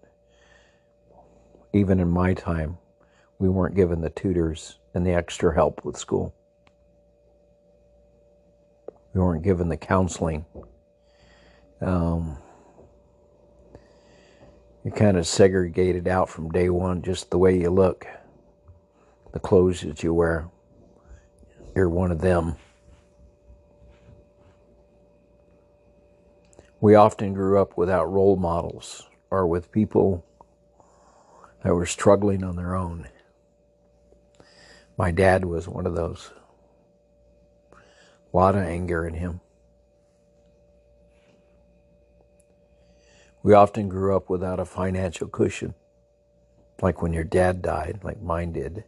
even 1.72 1.98
in 1.98 2.10
my 2.10 2.32
time, 2.32 2.78
we 3.40 3.48
weren't 3.48 3.74
given 3.74 4.02
the 4.02 4.10
tutors 4.10 4.78
and 4.94 5.04
the 5.04 5.14
extra 5.14 5.52
help 5.52 5.84
with 5.84 5.96
school. 5.96 6.32
We 9.14 9.20
weren't 9.20 9.42
given 9.42 9.68
the 9.68 9.76
counseling. 9.76 10.46
Um, 11.80 12.38
you're 14.84 14.94
kind 14.94 15.16
of 15.16 15.26
segregated 15.26 16.06
out 16.06 16.28
from 16.28 16.50
day 16.50 16.70
one, 16.70 17.02
just 17.02 17.32
the 17.32 17.38
way 17.38 17.58
you 17.58 17.70
look, 17.70 18.06
the 19.32 19.40
clothes 19.40 19.82
that 19.82 20.02
you 20.02 20.12
wear. 20.12 20.48
You're 21.74 21.88
one 21.88 22.10
of 22.10 22.20
them. 22.20 22.56
We 26.80 26.94
often 26.94 27.34
grew 27.34 27.60
up 27.60 27.76
without 27.76 28.10
role 28.10 28.36
models 28.36 29.06
or 29.30 29.46
with 29.46 29.70
people 29.70 30.24
that 31.62 31.74
were 31.74 31.86
struggling 31.86 32.42
on 32.42 32.56
their 32.56 32.74
own. 32.74 33.08
My 34.96 35.10
dad 35.10 35.44
was 35.44 35.68
one 35.68 35.86
of 35.86 35.94
those. 35.94 36.32
A 37.72 38.36
lot 38.36 38.54
of 38.54 38.62
anger 38.62 39.06
in 39.06 39.14
him. 39.14 39.40
We 43.42 43.54
often 43.54 43.88
grew 43.88 44.14
up 44.14 44.28
without 44.28 44.60
a 44.60 44.64
financial 44.64 45.28
cushion. 45.28 45.74
Like 46.82 47.02
when 47.02 47.12
your 47.12 47.24
dad 47.24 47.62
died, 47.62 48.00
like 48.02 48.20
mine 48.20 48.52
did. 48.52 48.84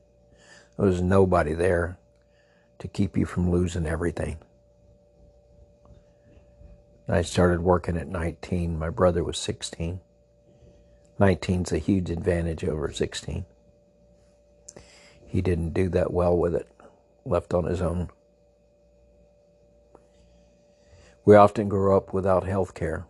There 0.76 0.86
was 0.86 1.02
nobody 1.02 1.54
there 1.54 1.98
to 2.78 2.88
keep 2.88 3.16
you 3.16 3.26
from 3.26 3.50
losing 3.50 3.86
everything. 3.86 4.38
I 7.08 7.22
started 7.22 7.60
working 7.60 7.96
at 7.96 8.08
19. 8.08 8.78
My 8.78 8.90
brother 8.90 9.22
was 9.22 9.38
16. 9.38 10.00
19's 11.20 11.72
a 11.72 11.78
huge 11.78 12.10
advantage 12.10 12.64
over 12.64 12.90
16. 12.90 13.44
He 15.26 15.42
didn't 15.42 15.74
do 15.74 15.88
that 15.90 16.12
well 16.12 16.36
with 16.36 16.54
it, 16.54 16.68
left 17.24 17.54
on 17.54 17.64
his 17.64 17.82
own. 17.82 18.10
We 21.24 21.36
often 21.36 21.68
grew 21.68 21.96
up 21.96 22.12
without 22.12 22.44
health 22.46 22.74
care. 22.74 23.06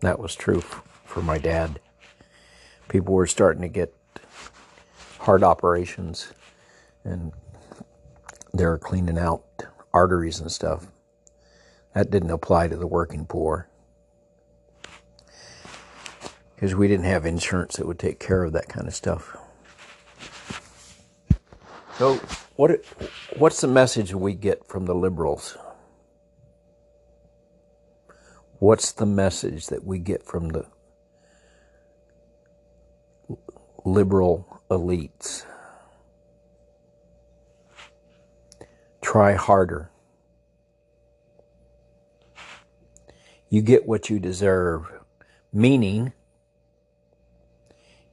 That 0.00 0.18
was 0.18 0.34
true 0.34 0.60
for 1.04 1.22
my 1.22 1.38
dad. 1.38 1.80
People 2.88 3.14
were 3.14 3.26
starting 3.26 3.62
to 3.62 3.68
get 3.68 3.94
heart 5.24 5.42
operations 5.42 6.32
and 7.02 7.32
they're 8.52 8.76
cleaning 8.76 9.18
out 9.18 9.42
arteries 9.92 10.38
and 10.38 10.52
stuff. 10.52 10.86
That 11.94 12.10
didn't 12.10 12.30
apply 12.30 12.68
to 12.68 12.76
the 12.76 12.86
working 12.86 13.24
poor 13.24 13.68
because 16.54 16.74
we 16.74 16.88
didn't 16.88 17.06
have 17.06 17.24
insurance 17.24 17.76
that 17.76 17.86
would 17.86 17.98
take 17.98 18.20
care 18.20 18.44
of 18.44 18.52
that 18.52 18.68
kind 18.68 18.86
of 18.86 18.94
stuff. 18.94 19.34
So, 21.96 22.16
what 22.56 22.84
what's 23.38 23.60
the 23.60 23.68
message 23.68 24.12
we 24.12 24.34
get 24.34 24.66
from 24.66 24.84
the 24.84 24.94
liberals? 24.94 25.56
What's 28.58 28.92
the 28.92 29.06
message 29.06 29.68
that 29.68 29.84
we 29.84 29.98
get 29.98 30.22
from 30.24 30.48
the 30.48 30.66
liberal 33.84 34.62
elites? 34.70 35.44
Try 39.00 39.34
harder. 39.34 39.90
You 43.48 43.62
get 43.62 43.86
what 43.86 44.10
you 44.10 44.18
deserve, 44.18 44.90
meaning 45.52 46.12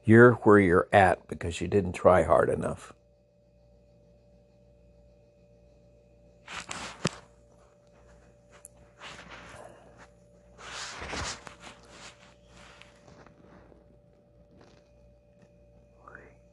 you're 0.04 0.34
where 0.34 0.58
you're 0.58 0.88
at 0.92 1.26
because 1.26 1.60
you 1.60 1.68
didn't 1.68 1.94
try 1.94 2.22
hard 2.22 2.48
enough. 2.48 2.92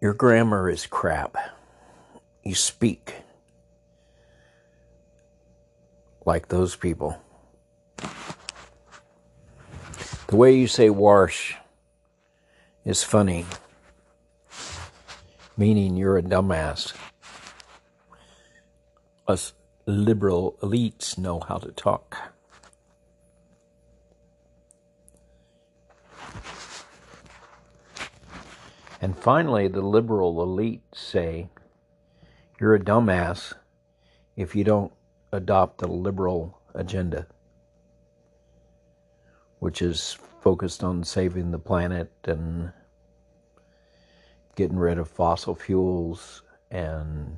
Your 0.02 0.14
grammar 0.14 0.70
is 0.70 0.86
crap. 0.86 1.36
You 2.44 2.56
speak 2.56 3.16
like 6.26 6.48
those 6.48 6.78
people. 6.78 7.22
The 10.28 10.36
way 10.36 10.56
you 10.56 10.68
say 10.68 10.90
wash 10.90 11.58
is 12.86 13.04
funny, 13.04 13.46
meaning 15.58 15.98
you're 15.98 16.18
a 16.18 16.22
dumbass. 16.22 16.94
Us 19.28 19.54
liberal 19.86 20.56
elites 20.62 21.18
know 21.18 21.42
how 21.42 21.58
to 21.58 21.72
talk. 21.72 22.34
And 29.02 29.18
finally, 29.18 29.68
the 29.68 29.82
liberal 29.82 30.42
elite 30.42 30.84
say, 30.94 31.50
you're 32.60 32.76
a 32.76 32.80
dumbass 32.80 33.54
if 34.36 34.56
you 34.56 34.64
don't 34.66 34.92
adopt 35.32 35.78
the 35.78 35.88
liberal 35.88 36.60
agenda, 36.76 37.28
which 39.60 39.82
is 39.82 40.18
focused 40.42 40.84
on 40.84 41.04
saving 41.04 41.52
the 41.52 41.60
planet 41.60 42.12
and 42.26 42.74
getting 44.56 44.78
rid 44.78 44.98
of 44.98 45.08
fossil 45.08 45.56
fuels 45.56 46.44
and 46.70 47.38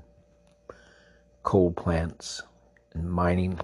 coal 1.43 1.71
plants 1.71 2.41
and 2.93 3.11
mining 3.11 3.59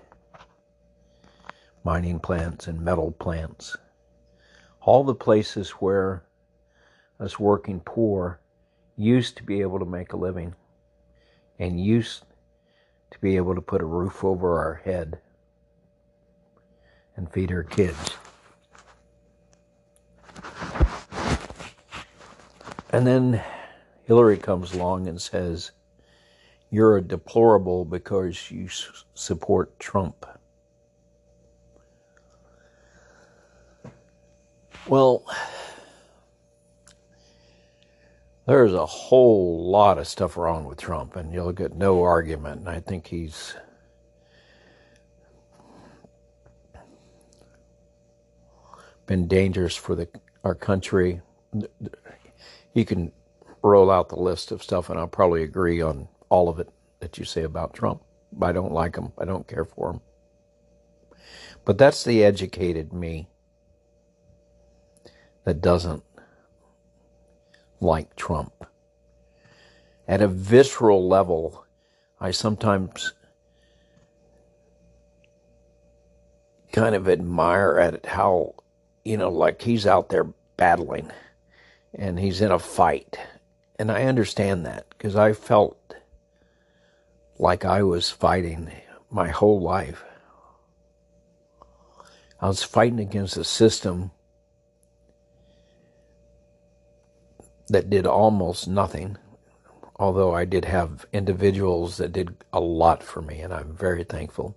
mining 1.84 2.20
plants 2.20 2.68
and 2.68 2.82
metal 2.82 3.12
plants. 3.12 3.76
All 4.82 5.04
the 5.04 5.16
places 5.16 5.70
where 5.72 6.27
us 7.20 7.40
working 7.40 7.80
poor 7.80 8.40
used 8.96 9.38
to 9.38 9.44
be 9.44 9.62
able 9.62 9.80
to 9.80 9.86
make 9.86 10.14
a 10.14 10.18
living 10.18 10.56
and 11.60 11.80
used 11.80 12.24
to 13.12 13.20
be 13.20 13.36
able 13.36 13.56
to 13.56 13.62
put 13.62 13.82
a 13.82 13.86
roof 13.86 14.24
over 14.24 14.60
our 14.60 14.76
head 14.86 15.20
and 17.16 17.32
feed 17.32 17.52
our 17.52 17.64
kids. 17.64 18.16
And 22.92 23.06
then 23.06 23.44
Hillary 24.04 24.38
comes 24.38 24.74
along 24.74 25.08
and 25.08 25.22
says, 25.22 25.72
You're 26.70 26.98
a 26.98 27.02
deplorable 27.02 27.86
because 27.86 28.50
you 28.50 28.70
support 29.14 29.78
Trump. 29.80 30.26
Well, 34.88 35.26
there's 38.48 38.74
a 38.74 38.86
whole 38.86 39.70
lot 39.70 39.98
of 39.98 40.08
stuff 40.08 40.38
wrong 40.38 40.64
with 40.64 40.80
Trump, 40.80 41.18
and 41.18 41.34
you'll 41.34 41.52
get 41.52 41.76
no 41.76 42.02
argument. 42.02 42.62
And 42.62 42.70
I 42.70 42.80
think 42.80 43.06
he's 43.06 43.54
been 49.06 49.28
dangerous 49.28 49.76
for 49.76 49.96
the 49.96 50.08
our 50.46 50.56
country. 50.56 51.22
You 52.74 52.86
can 52.86 53.12
roll 53.62 53.92
out 53.92 54.08
the 54.08 54.20
list 54.20 54.52
of 54.52 54.64
stuff, 54.64 54.90
and 54.90 54.98
I'll 54.98 55.08
probably 55.08 55.44
agree 55.44 55.82
on 55.82 56.08
all 56.30 56.48
of 56.48 56.60
it 56.60 56.70
that 57.02 57.18
you 57.18 57.26
say 57.26 57.44
about 57.44 57.74
Trump. 57.74 58.02
I 58.42 58.54
don't 58.54 58.72
like 58.72 58.96
him. 58.96 59.12
I 59.18 59.26
don't 59.26 59.48
care 59.48 59.66
for 59.66 59.92
him. 59.92 60.02
But 61.66 61.78
that's 61.78 62.06
the 62.06 62.24
educated 62.24 62.94
me 62.94 63.28
that 65.44 65.62
doesn't 65.62 66.04
like 67.80 68.16
Trump. 68.16 68.66
At 70.08 70.22
a 70.22 70.28
visceral 70.28 71.08
level, 71.08 71.66
I 72.20 72.32
sometimes 72.32 73.14
kind 76.72 76.96
of 76.96 77.10
admire 77.10 77.80
at 77.80 78.06
how, 78.06 78.56
you 79.04 79.18
know, 79.18 79.30
like 79.30 79.62
he's 79.62 79.86
out 79.86 80.10
there 80.10 80.28
battling 80.58 81.12
and 81.94 82.20
he's 82.20 82.42
in 82.42 82.52
a 82.52 82.60
fight. 82.60 83.20
And 83.80 83.92
I 83.92 84.04
understand 84.04 84.66
that 84.66 84.88
because 84.90 85.16
I 85.16 85.34
felt 85.34 85.96
like 87.38 87.66
I 87.66 87.84
was 87.84 88.10
fighting 88.10 88.72
my 89.10 89.30
whole 89.30 89.62
life. 89.62 90.04
I 92.40 92.48
was 92.48 92.64
fighting 92.64 93.00
against 93.00 93.38
a 93.38 93.44
system 93.44 94.12
that 97.70 97.90
did 97.90 98.06
almost 98.06 98.68
nothing, 98.68 99.18
although 99.98 100.34
I 100.34 100.46
did 100.46 100.66
have 100.66 101.06
individuals 101.12 101.98
that 101.98 102.14
did 102.14 102.36
a 102.54 102.60
lot 102.60 103.04
for 103.04 103.22
me, 103.22 103.42
and 103.42 103.54
I'm 103.54 103.76
very 103.76 104.04
thankful 104.04 104.56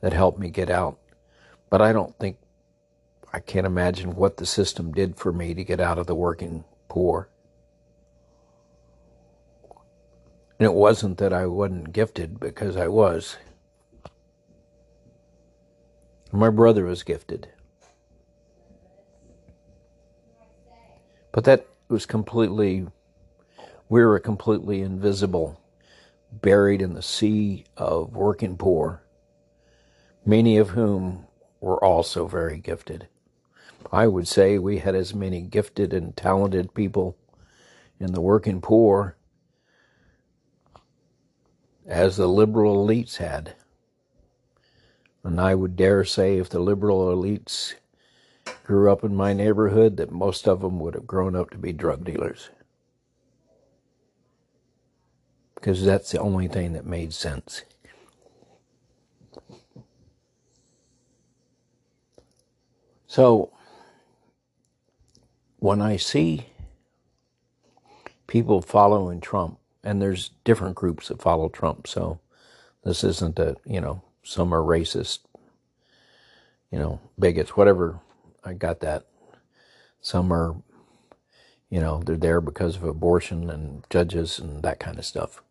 that 0.00 0.12
helped 0.12 0.38
me 0.38 0.50
get 0.50 0.70
out. 0.70 0.98
But 1.70 1.82
I 1.82 1.92
don't 1.92 2.18
think 2.18 2.38
I 3.32 3.40
can't 3.40 3.66
imagine 3.66 4.16
what 4.16 4.38
the 4.38 4.46
system 4.46 4.92
did 4.92 5.16
for 5.16 5.32
me 5.32 5.54
to 5.54 5.64
get 5.64 5.80
out 5.80 5.98
of 5.98 6.06
the 6.06 6.14
working 6.14 6.64
poor. 6.88 7.28
And 10.58 10.66
it 10.66 10.74
wasn't 10.74 11.18
that 11.18 11.32
I 11.32 11.46
wasn't 11.46 11.92
gifted 11.92 12.40
because 12.40 12.76
I 12.76 12.88
was. 12.88 13.36
My 16.32 16.50
brother 16.50 16.84
was 16.84 17.02
gifted. 17.04 17.48
But 21.30 21.44
that 21.44 21.66
was 21.88 22.06
completely, 22.06 22.86
we 23.88 24.04
were 24.04 24.18
completely 24.18 24.82
invisible, 24.82 25.60
buried 26.30 26.82
in 26.82 26.94
the 26.94 27.02
sea 27.02 27.64
of 27.76 28.14
working 28.14 28.56
poor, 28.56 29.02
many 30.24 30.58
of 30.58 30.70
whom 30.70 31.26
were 31.60 31.82
also 31.82 32.26
very 32.26 32.58
gifted. 32.58 33.08
I 33.90 34.06
would 34.06 34.28
say 34.28 34.58
we 34.58 34.78
had 34.78 34.94
as 34.94 35.14
many 35.14 35.40
gifted 35.40 35.94
and 35.94 36.16
talented 36.16 36.74
people 36.74 37.16
in 37.98 38.12
the 38.12 38.20
working 38.20 38.60
poor 38.60 39.16
as 41.86 42.16
the 42.16 42.28
liberal 42.28 42.86
elites 42.86 43.16
had. 43.16 43.54
And 45.24 45.40
I 45.40 45.54
would 45.54 45.74
dare 45.74 46.04
say 46.04 46.36
if 46.36 46.50
the 46.50 46.60
liberal 46.60 47.14
elites 47.14 47.74
grew 48.68 48.92
up 48.92 49.02
in 49.02 49.16
my 49.16 49.32
neighborhood, 49.32 49.96
that 49.96 50.12
most 50.12 50.46
of 50.46 50.60
them 50.60 50.78
would 50.78 50.92
have 50.92 51.06
grown 51.06 51.34
up 51.34 51.48
to 51.48 51.56
be 51.56 51.72
drug 51.72 52.04
dealers. 52.04 52.50
Because 55.54 55.82
that's 55.82 56.12
the 56.12 56.20
only 56.20 56.48
thing 56.48 56.74
that 56.74 56.84
made 56.84 57.14
sense. 57.14 57.62
So, 63.06 63.50
when 65.60 65.80
I 65.80 65.96
see 65.96 66.48
people 68.26 68.60
following 68.60 69.22
Trump, 69.22 69.58
and 69.82 70.02
there's 70.02 70.32
different 70.44 70.74
groups 70.74 71.08
that 71.08 71.22
follow 71.22 71.48
Trump, 71.48 71.86
so 71.86 72.20
this 72.84 73.02
isn't 73.02 73.38
a, 73.38 73.56
you 73.64 73.80
know, 73.80 74.02
some 74.22 74.52
are 74.52 74.60
racist, 74.60 75.20
you 76.70 76.78
know, 76.78 77.00
bigots, 77.18 77.56
whatever. 77.56 78.00
I 78.48 78.54
got 78.54 78.80
that. 78.80 79.04
Some 80.00 80.32
are, 80.32 80.56
you 81.68 81.80
know, 81.80 82.02
they're 82.02 82.16
there 82.16 82.40
because 82.40 82.76
of 82.76 82.82
abortion 82.82 83.50
and 83.50 83.84
judges 83.90 84.38
and 84.38 84.62
that 84.62 84.80
kind 84.80 84.98
of 84.98 85.04
stuff. 85.04 85.42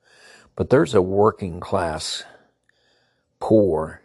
But 0.56 0.72
there's 0.72 0.96
a 0.96 1.02
working 1.02 1.60
class 1.60 2.24
poor 3.40 4.02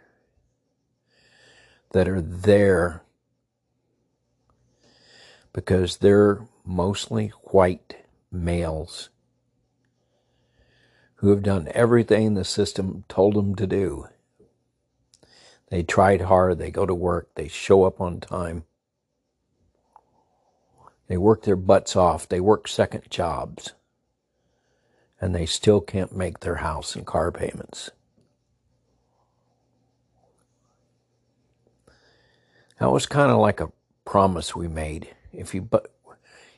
that 1.93 2.07
are 2.07 2.21
there 2.21 3.01
because 5.53 5.97
they're 5.97 6.47
mostly 6.63 7.29
white 7.45 7.95
males 8.31 9.09
who 11.15 11.31
have 11.31 11.41
done 11.41 11.67
everything 11.71 12.35
the 12.35 12.45
system 12.45 13.05
told 13.09 13.33
them 13.33 13.55
to 13.55 13.65
do. 13.65 14.07
They 15.69 15.81
tried 15.81 16.21
hard, 16.21 16.59
they 16.59 16.69
go 16.69 16.85
to 16.85 16.93
work, 16.93 17.29
they 17.33 17.47
show 17.47 17.85
up 17.85 17.99
on 17.99 18.19
time. 18.19 18.65
They 21.13 21.17
work 21.17 21.43
their 21.43 21.55
butts 21.55 21.95
off, 21.95 22.27
they 22.27 22.39
work 22.39 22.67
second 22.67 23.03
jobs, 23.11 23.73
and 25.21 25.35
they 25.35 25.45
still 25.45 25.79
can't 25.79 26.17
make 26.17 26.39
their 26.39 26.55
house 26.55 26.95
and 26.95 27.05
car 27.05 27.31
payments. 27.31 27.91
That 32.79 32.89
was 32.89 33.05
kind 33.05 33.29
of 33.29 33.37
like 33.37 33.59
a 33.59 33.71
promise 34.05 34.55
we 34.55 34.67
made 34.67 35.13
if 35.31 35.53
you 35.53 35.61
but 35.61 35.93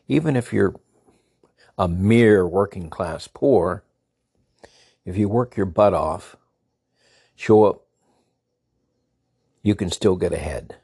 even 0.08 0.38
if 0.38 0.54
you're 0.54 0.80
a 1.78 1.90
mere 1.90 2.48
working 2.48 2.90
class 2.90 3.28
poor, 3.28 3.84
if 5.04 5.18
you 5.18 5.28
work 5.28 5.58
your 5.58 5.66
butt 5.66 5.94
off, 5.94 6.38
show 7.36 7.66
up, 7.66 7.82
you 9.64 9.76
can 9.76 9.90
still 9.90 10.16
get 10.16 10.32
ahead. 10.32 10.78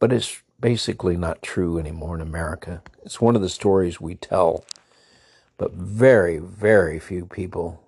But 0.00 0.12
it's 0.12 0.42
basically 0.62 1.16
not 1.16 1.42
true 1.42 1.76
anymore 1.76 2.14
in 2.14 2.22
America. 2.22 2.82
It's 3.04 3.20
one 3.20 3.36
of 3.36 3.42
the 3.42 3.48
stories 3.50 4.00
we 4.00 4.14
tell, 4.14 4.64
but 5.58 5.74
very, 5.74 6.38
very 6.38 6.98
few 6.98 7.26
people 7.26 7.82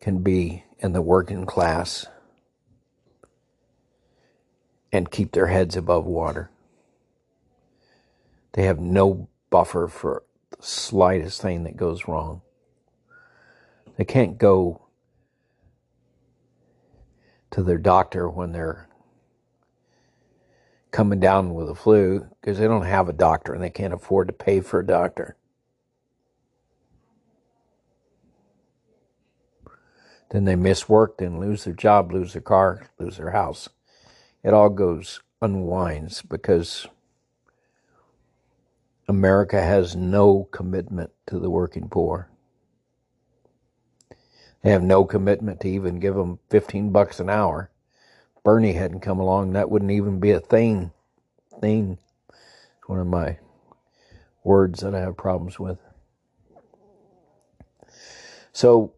can 0.00 0.18
be 0.18 0.64
in 0.80 0.92
the 0.92 1.00
working 1.00 1.46
class 1.46 2.06
and 4.92 5.10
keep 5.10 5.32
their 5.32 5.46
heads 5.46 5.76
above 5.76 6.04
water. 6.04 6.50
They 8.52 8.64
have 8.64 8.80
no 8.80 9.28
buffer 9.48 9.86
for 9.86 10.24
the 10.50 10.62
slightest 10.62 11.40
thing 11.40 11.62
that 11.62 11.76
goes 11.76 12.08
wrong. 12.08 12.42
They 13.96 14.04
can't 14.04 14.36
go 14.36 14.82
to 17.52 17.62
their 17.62 17.78
doctor 17.78 18.28
when 18.28 18.50
they're 18.52 18.85
coming 20.96 21.20
down 21.20 21.52
with 21.52 21.68
a 21.68 21.74
flu 21.74 22.26
because 22.40 22.56
they 22.56 22.66
don't 22.66 22.86
have 22.86 23.06
a 23.06 23.12
doctor 23.12 23.52
and 23.52 23.62
they 23.62 23.68
can't 23.68 23.92
afford 23.92 24.26
to 24.28 24.32
pay 24.32 24.62
for 24.62 24.80
a 24.80 24.86
doctor. 24.86 25.36
Then 30.30 30.46
they 30.46 30.56
miss 30.56 30.88
work, 30.88 31.18
then 31.18 31.38
lose 31.38 31.64
their 31.64 31.74
job, 31.74 32.12
lose 32.12 32.32
their 32.32 32.40
car, 32.40 32.88
lose 32.98 33.18
their 33.18 33.32
house. 33.32 33.68
It 34.42 34.54
all 34.54 34.70
goes 34.70 35.20
unwinds 35.42 36.22
because 36.22 36.86
America 39.06 39.60
has 39.60 39.94
no 39.94 40.48
commitment 40.50 41.10
to 41.26 41.38
the 41.38 41.50
working 41.50 41.90
poor. 41.90 42.30
They 44.62 44.70
have 44.70 44.82
no 44.82 45.04
commitment 45.04 45.60
to 45.60 45.68
even 45.68 46.00
give 46.00 46.14
them 46.14 46.38
15 46.48 46.88
bucks 46.88 47.20
an 47.20 47.28
hour. 47.28 47.70
Bernie 48.46 48.74
hadn't 48.74 49.00
come 49.00 49.18
along, 49.18 49.54
that 49.54 49.72
wouldn't 49.72 49.90
even 49.90 50.20
be 50.20 50.30
a 50.30 50.38
thing. 50.38 50.92
Thing. 51.60 51.98
It's 52.28 52.88
one 52.88 53.00
of 53.00 53.06
my 53.08 53.38
words 54.44 54.82
that 54.82 54.94
I 54.94 55.00
have 55.00 55.16
problems 55.16 55.58
with. 55.58 55.80
So, 58.52 58.92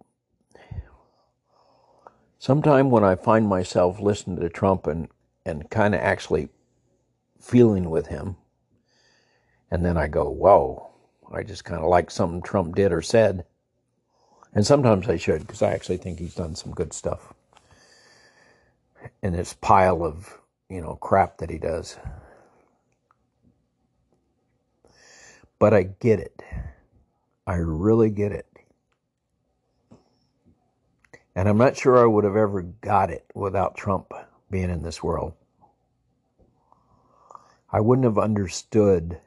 sometime 2.39 2.91
when 2.91 3.05
I 3.05 3.15
find 3.15 3.49
myself 3.49 4.01
listening 4.01 4.39
to 4.41 4.51
Trump 4.51 4.87
and, 4.87 5.09
and 5.47 5.71
kind 5.71 5.95
of 5.95 6.03
actually 6.03 6.51
feeling 7.41 7.89
with 7.89 8.09
him, 8.09 8.37
and 9.71 9.83
then 9.83 9.97
I 9.97 10.09
go, 10.09 10.29
whoa, 10.29 10.91
I 11.33 11.43
just 11.43 11.65
kind 11.65 11.81
of 11.81 11.89
like 11.89 12.11
something 12.11 12.43
Trump 12.43 12.75
did 12.75 12.93
or 12.93 13.01
said. 13.01 13.47
And 14.53 14.67
sometimes 14.67 15.09
I 15.09 15.17
should, 15.17 15.47
because 15.47 15.63
I 15.63 15.73
actually 15.73 15.97
think 15.97 16.19
he's 16.19 16.35
done 16.35 16.55
some 16.55 16.73
good 16.73 16.93
stuff 16.93 17.33
in 19.23 19.33
this 19.33 19.55
pile 19.55 20.05
of, 20.05 20.39
you 20.69 20.81
know, 20.81 20.97
crap 20.97 21.39
that 21.39 21.51
he 21.51 21.59
does. 21.59 21.99
But 25.59 25.75
I 25.75 25.85
get 25.85 26.21
it. 26.21 26.43
I 27.47 27.55
really 27.57 28.11
get 28.11 28.33
it. 28.33 28.47
And 31.35 31.49
I'm 31.49 31.59
not 31.59 31.77
sure 31.77 31.99
I 31.99 32.07
would 32.07 32.25
have 32.25 32.37
ever 32.37 32.63
got 32.63 33.11
it 33.11 33.25
without 33.35 33.77
Trump 33.77 34.13
being 34.51 34.71
in 34.71 34.83
this 34.83 35.03
world. 35.03 35.35
I 37.71 37.81
wouldn't 37.81 38.07
have 38.07 38.19
understood 38.19 39.21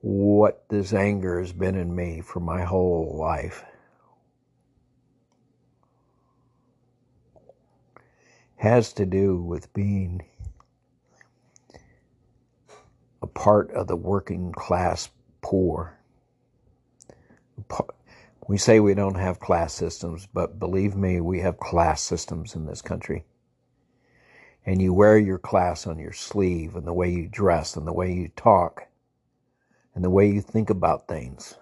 what 0.00 0.68
this 0.68 0.92
anger 0.92 1.40
has 1.40 1.52
been 1.52 1.74
in 1.74 1.94
me 1.94 2.20
for 2.20 2.40
my 2.40 2.64
whole 2.64 3.16
life. 3.18 3.64
Has 8.56 8.92
to 8.94 9.04
do 9.04 9.36
with 9.36 9.72
being 9.74 10.24
a 13.22 13.26
part 13.26 13.70
of 13.72 13.86
the 13.86 13.96
working 13.96 14.52
class 14.52 15.10
poor. 15.42 15.98
We 18.48 18.56
say 18.58 18.80
we 18.80 18.94
don't 18.94 19.16
have 19.18 19.40
class 19.40 19.74
systems, 19.74 20.26
but 20.32 20.58
believe 20.58 20.94
me, 20.96 21.20
we 21.20 21.40
have 21.40 21.58
class 21.58 22.00
systems 22.00 22.54
in 22.54 22.66
this 22.66 22.80
country. 22.80 23.24
And 24.64 24.80
you 24.80 24.92
wear 24.94 25.18
your 25.18 25.38
class 25.38 25.86
on 25.86 25.98
your 25.98 26.12
sleeve 26.12 26.76
and 26.76 26.86
the 26.86 26.92
way 26.92 27.10
you 27.10 27.28
dress 27.28 27.76
and 27.76 27.86
the 27.86 27.92
way 27.92 28.12
you 28.12 28.28
talk 28.36 28.86
and 29.94 30.04
the 30.04 30.10
way 30.10 30.30
you 30.30 30.40
think 30.40 30.70
about 30.70 31.08
things 31.08 31.56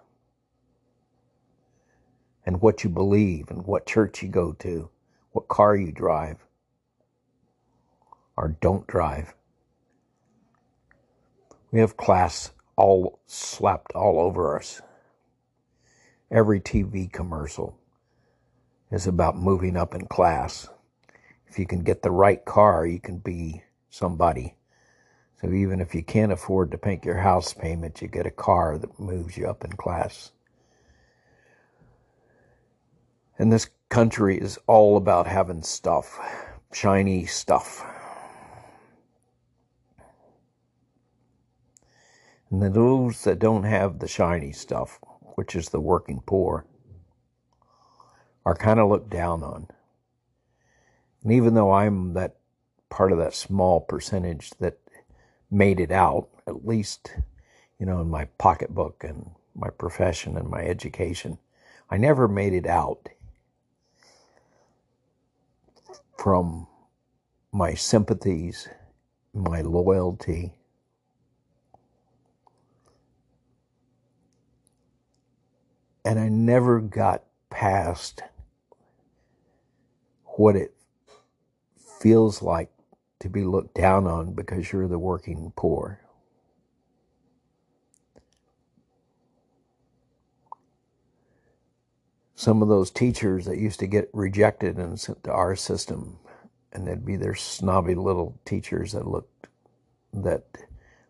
and 2.47 2.61
what 2.61 2.85
you 2.85 2.91
believe 2.91 3.51
and 3.51 3.67
what 3.67 3.87
church 3.87 4.23
you 4.23 4.29
go 4.29 4.53
to, 4.53 4.91
what 5.33 5.49
car 5.49 5.75
you 5.75 5.91
drive 5.91 6.44
or 8.37 8.57
don't 8.61 8.87
drive. 8.87 9.35
We 11.70 11.81
have 11.81 11.97
class 11.97 12.53
all 12.77 13.20
slapped 13.27 13.92
all 13.92 14.20
over 14.20 14.57
us. 14.57 14.81
Every 16.31 16.61
TV 16.61 17.12
commercial 17.12 17.79
is 18.90 19.07
about 19.07 19.37
moving 19.37 19.77
up 19.77 19.94
in 19.94 20.07
class. 20.07 20.68
If 21.49 21.59
you 21.59 21.66
can 21.66 21.83
get 21.83 22.03
the 22.03 22.11
right 22.11 22.44
car, 22.44 22.87
you 22.87 23.01
can 23.01 23.18
be 23.18 23.62
somebody. 23.90 24.57
So 25.40 25.53
even 25.53 25.81
if 25.81 25.94
you 25.94 26.03
can't 26.03 26.33
afford 26.33 26.70
to 26.70 26.79
pay 26.79 27.01
your 27.05 27.18
house 27.18 27.53
payment, 27.53 28.01
you 28.01 28.09
get 28.09 28.27
a 28.27 28.31
car 28.31 28.79
that 28.79 28.99
moves 28.99 29.37
you 29.37 29.47
up 29.47 29.64
in 29.64 29.73
class. 29.73 30.33
And 33.38 33.53
this 33.53 33.68
country 33.88 34.38
is 34.38 34.59
all 34.66 34.97
about 34.97 35.27
having 35.27 35.62
stuff, 35.62 36.18
shiny 36.73 37.27
stuff. 37.27 37.85
And 42.62 42.73
those 42.73 43.25
that 43.25 43.40
don't 43.40 43.64
have 43.64 43.99
the 43.99 44.07
shiny 44.07 44.53
stuff, 44.53 45.01
which 45.35 45.57
is 45.57 45.71
the 45.71 45.81
working 45.81 46.23
poor, 46.25 46.64
are 48.47 48.55
kind 48.55 48.79
of 48.79 48.88
looked 48.88 49.11
down 49.11 49.43
on. 49.43 49.67
And 51.25 51.33
even 51.33 51.55
though 51.55 51.73
I'm 51.73 52.12
that 52.12 52.37
part 52.90 53.11
of 53.11 53.19
that 53.19 53.35
small 53.35 53.81
percentage 53.81 54.51
that 54.61 54.79
made 55.51 55.81
it 55.81 55.90
out, 55.90 56.29
at 56.47 56.64
least, 56.64 57.17
you 57.81 57.87
know, 57.87 58.01
in 58.01 58.09
my 58.09 58.27
pocketbook 58.38 59.03
and 59.03 59.33
my 59.57 59.71
profession 59.71 60.37
and 60.37 60.49
my 60.49 60.62
education, 60.62 61.38
I 61.90 61.97
never 61.97 62.29
made 62.29 62.53
it 62.53 62.67
out 62.67 63.09
from 66.17 66.69
my 67.51 67.75
sympathies, 67.75 68.69
my 69.33 69.61
loyalty, 69.61 70.53
and 76.05 76.19
I 76.19 76.29
never 76.29 76.81
got 76.81 77.25
past 77.51 78.23
what 80.25 80.57
it 80.57 80.75
feels 82.01 82.43
like 82.43 82.71
to 83.21 83.29
be 83.29 83.45
looked 83.45 83.75
down 83.75 84.07
on 84.07 84.35
because 84.35 84.73
you're 84.73 84.88
the 84.88 84.99
working 84.99 85.53
poor. 85.57 86.01
Some 92.35 92.61
of 92.61 92.69
those 92.69 92.90
teachers 92.90 93.47
that 93.47 93.57
used 93.59 93.81
to 93.81 93.87
get 93.87 94.11
rejected 94.12 94.77
and 94.77 95.01
sent 95.01 95.25
to 95.25 95.33
our 95.33 95.57
system, 95.57 96.19
and 96.73 96.87
they'd 96.87 97.07
be 97.07 97.17
their 97.17 97.35
snobby 97.35 97.95
little 97.95 98.38
teachers 98.45 98.93
that 98.93 99.07
looked, 99.07 99.47
that 100.12 100.45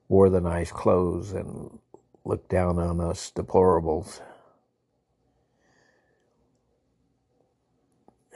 wore 0.09 0.29
the 0.31 0.41
nice 0.41 0.71
clothes 0.71 1.33
and 1.33 1.81
looked 2.25 2.51
down 2.51 2.79
on 2.79 3.01
us 3.01 3.33
deplorables. 3.35 4.21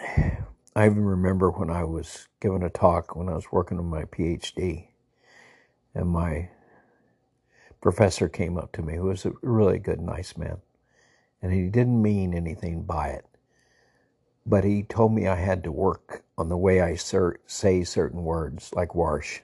I 0.01 0.87
even 0.87 1.05
remember 1.05 1.51
when 1.51 1.71
I 1.71 1.85
was 1.85 2.29
giving 2.41 2.63
a 2.63 2.71
talk 2.71 3.17
when 3.17 3.29
I 3.29 3.35
was 3.35 3.51
working 3.51 3.79
on 3.79 3.87
my 3.87 4.05
PhD, 4.05 4.89
and 5.95 6.09
my 6.09 6.51
professor 7.81 8.29
came 8.29 8.57
up 8.57 8.73
to 8.73 8.83
me, 8.83 8.97
who 8.97 9.05
was 9.05 9.27
a 9.27 9.33
really 9.43 9.79
good, 9.79 10.01
nice 10.01 10.37
man, 10.37 10.59
and 11.43 11.53
he 11.53 11.69
didn't 11.69 12.01
mean 12.01 12.35
anything 12.35 12.83
by 12.83 13.09
it, 13.09 13.25
but 14.47 14.65
he 14.65 14.83
told 14.83 15.13
me 15.13 15.27
I 15.27 15.35
had 15.35 15.65
to 15.65 15.73
work 15.73 16.23
on 16.37 16.49
the 16.49 16.57
way 16.57 16.81
I 16.81 16.95
say 16.95 17.85
certain 17.85 18.23
words, 18.23 18.73
like 18.73 18.95
wash. 18.95 19.43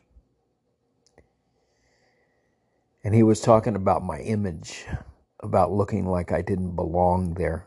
And 3.03 3.15
he 3.15 3.23
was 3.23 3.41
talking 3.41 3.77
about 3.77 4.03
my 4.03 4.21
image, 4.21 4.87
about 5.41 5.73
looking 5.73 6.07
like 6.07 6.33
I 6.33 6.43
didn't 6.43 6.77
belong 6.77 7.35
there. 7.35 7.67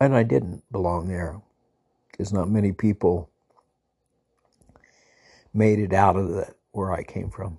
And 0.00 0.14
I 0.14 0.22
didn't 0.22 0.64
belong 0.70 1.08
there 1.08 1.40
because 2.10 2.32
not 2.32 2.50
many 2.50 2.72
people 2.72 3.30
made 5.54 5.78
it 5.78 5.92
out 5.92 6.16
of 6.16 6.28
the, 6.28 6.54
where 6.72 6.92
I 6.92 7.02
came 7.02 7.30
from. 7.30 7.58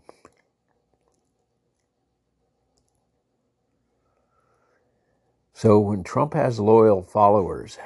So 5.53 5.79
when 5.79 6.03
Trump 6.03 6.35
has 6.35 6.59
loyal 6.59 7.01
followers, 7.01 7.79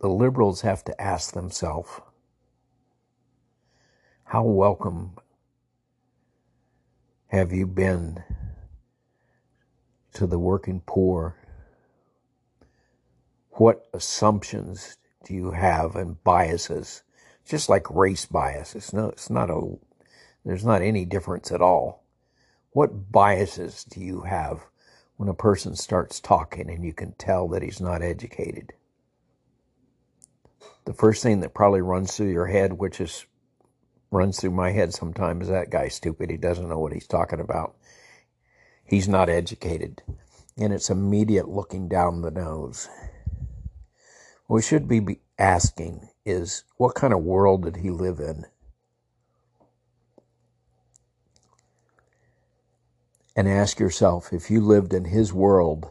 the 0.00 0.08
liberals 0.08 0.60
have 0.60 0.84
to 0.84 1.00
ask 1.00 1.32
themselves, 1.32 1.88
how 4.24 4.42
welcome 4.44 5.16
have 7.28 7.52
you 7.52 7.66
been 7.66 8.22
to 10.12 10.26
the 10.26 10.38
working 10.38 10.82
poor 10.84 11.36
what 13.58 13.88
assumptions 13.92 14.96
do 15.24 15.34
you 15.34 15.50
have 15.50 15.96
and 15.96 16.22
biases? 16.22 17.02
Just 17.44 17.68
like 17.68 17.90
race 17.90 18.26
bias. 18.26 18.74
It's 18.74 18.92
no, 18.92 19.08
it's 19.08 19.30
not 19.30 19.50
a, 19.50 19.60
there's 20.44 20.64
not 20.64 20.82
any 20.82 21.04
difference 21.04 21.50
at 21.50 21.62
all. 21.62 22.04
What 22.70 23.10
biases 23.10 23.84
do 23.84 24.00
you 24.00 24.20
have 24.20 24.60
when 25.16 25.28
a 25.28 25.34
person 25.34 25.74
starts 25.74 26.20
talking 26.20 26.70
and 26.70 26.84
you 26.84 26.92
can 26.92 27.12
tell 27.12 27.48
that 27.48 27.62
he's 27.62 27.80
not 27.80 28.02
educated? 28.02 28.74
The 30.84 30.92
first 30.92 31.22
thing 31.22 31.40
that 31.40 31.54
probably 31.54 31.80
runs 31.80 32.16
through 32.16 32.32
your 32.32 32.46
head, 32.46 32.74
which 32.74 33.00
is 33.00 33.26
runs 34.10 34.40
through 34.40 34.52
my 34.52 34.70
head 34.70 34.94
sometimes, 34.94 35.44
is 35.44 35.50
that 35.50 35.70
guy's 35.70 35.94
stupid. 35.94 36.30
He 36.30 36.36
doesn't 36.36 36.68
know 36.68 36.78
what 36.78 36.92
he's 36.92 37.06
talking 37.06 37.40
about. 37.40 37.74
He's 38.84 39.08
not 39.08 39.28
educated. 39.28 40.02
And 40.56 40.72
it's 40.72 40.90
immediate 40.90 41.48
looking 41.48 41.88
down 41.88 42.22
the 42.22 42.30
nose 42.30 42.88
we 44.48 44.62
should 44.62 44.88
be 44.88 45.20
asking 45.38 46.08
is 46.24 46.64
what 46.78 46.94
kind 46.94 47.12
of 47.12 47.22
world 47.22 47.64
did 47.64 47.76
he 47.76 47.90
live 47.90 48.18
in? 48.18 48.46
And 53.36 53.46
ask 53.46 53.78
yourself 53.78 54.32
if 54.32 54.50
you 54.50 54.60
lived 54.60 54.92
in 54.92 55.04
his 55.04 55.32
world, 55.32 55.90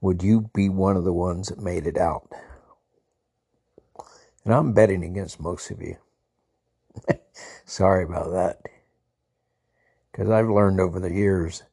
would 0.00 0.22
you 0.22 0.50
be 0.54 0.68
one 0.68 0.96
of 0.96 1.04
the 1.04 1.12
ones 1.12 1.48
that 1.48 1.58
made 1.58 1.86
it 1.86 1.96
out? 1.96 2.30
And 4.44 4.54
I'm 4.54 4.74
betting 4.74 5.02
against 5.02 5.40
most 5.40 5.70
of 5.70 5.82
you. 5.82 5.96
Sorry 7.64 8.04
about 8.04 8.30
that. 8.32 8.60
Because 10.12 10.30
I've 10.30 10.48
learned 10.48 10.78
over 10.78 11.00
the 11.00 11.12
years 11.12 11.64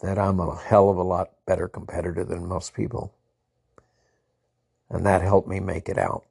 that 0.00 0.18
I'm 0.18 0.40
a 0.40 0.56
hell 0.56 0.90
of 0.90 0.96
a 0.96 1.02
lot 1.02 1.30
better 1.46 1.68
competitor 1.68 2.24
than 2.24 2.48
most 2.48 2.74
people. 2.74 3.14
And 4.90 5.04
that 5.04 5.22
helped 5.22 5.48
me 5.48 5.60
make 5.60 5.88
it 5.88 5.98
out. 5.98 6.24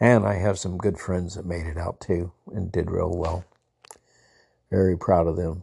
And 0.00 0.26
I 0.26 0.34
have 0.34 0.58
some 0.58 0.78
good 0.78 0.98
friends 0.98 1.34
that 1.34 1.46
made 1.46 1.66
it 1.66 1.78
out 1.78 2.00
too 2.00 2.32
and 2.52 2.70
did 2.70 2.90
real 2.90 3.16
well. 3.16 3.44
Very 4.70 4.96
proud 4.98 5.26
of 5.26 5.36
them. 5.36 5.62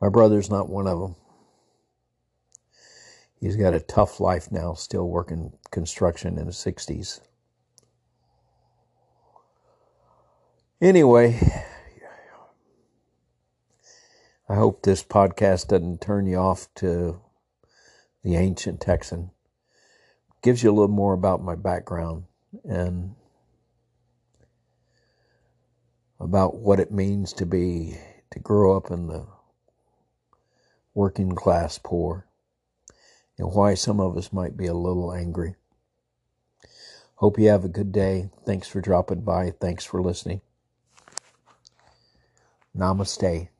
My 0.00 0.08
brother's 0.08 0.50
not 0.50 0.68
one 0.68 0.86
of 0.86 1.00
them. 1.00 1.16
He's 3.40 3.56
got 3.56 3.74
a 3.74 3.80
tough 3.80 4.20
life 4.20 4.50
now, 4.50 4.74
still 4.74 5.08
working 5.08 5.52
construction 5.70 6.38
in 6.38 6.46
the 6.46 6.52
60s. 6.52 7.20
Anyway, 10.80 11.38
I 14.48 14.54
hope 14.54 14.82
this 14.82 15.02
podcast 15.02 15.68
doesn't 15.68 16.00
turn 16.00 16.26
you 16.26 16.36
off 16.36 16.68
to 16.76 17.20
the 18.26 18.34
ancient 18.34 18.80
Texan. 18.80 19.30
Gives 20.42 20.64
you 20.64 20.70
a 20.70 20.74
little 20.74 20.88
more 20.88 21.14
about 21.14 21.44
my 21.44 21.54
background 21.54 22.24
and 22.64 23.14
about 26.18 26.56
what 26.56 26.80
it 26.80 26.90
means 26.90 27.32
to 27.34 27.46
be, 27.46 27.96
to 28.32 28.40
grow 28.40 28.76
up 28.76 28.90
in 28.90 29.06
the 29.06 29.28
working 30.92 31.36
class 31.36 31.78
poor 31.78 32.26
and 33.38 33.52
why 33.52 33.74
some 33.74 34.00
of 34.00 34.16
us 34.16 34.32
might 34.32 34.56
be 34.56 34.66
a 34.66 34.74
little 34.74 35.12
angry. 35.12 35.54
Hope 37.16 37.38
you 37.38 37.48
have 37.48 37.64
a 37.64 37.68
good 37.68 37.92
day. 37.92 38.30
Thanks 38.44 38.66
for 38.66 38.80
dropping 38.80 39.20
by. 39.20 39.52
Thanks 39.52 39.84
for 39.84 40.02
listening. 40.02 40.40
Namaste. 42.76 43.50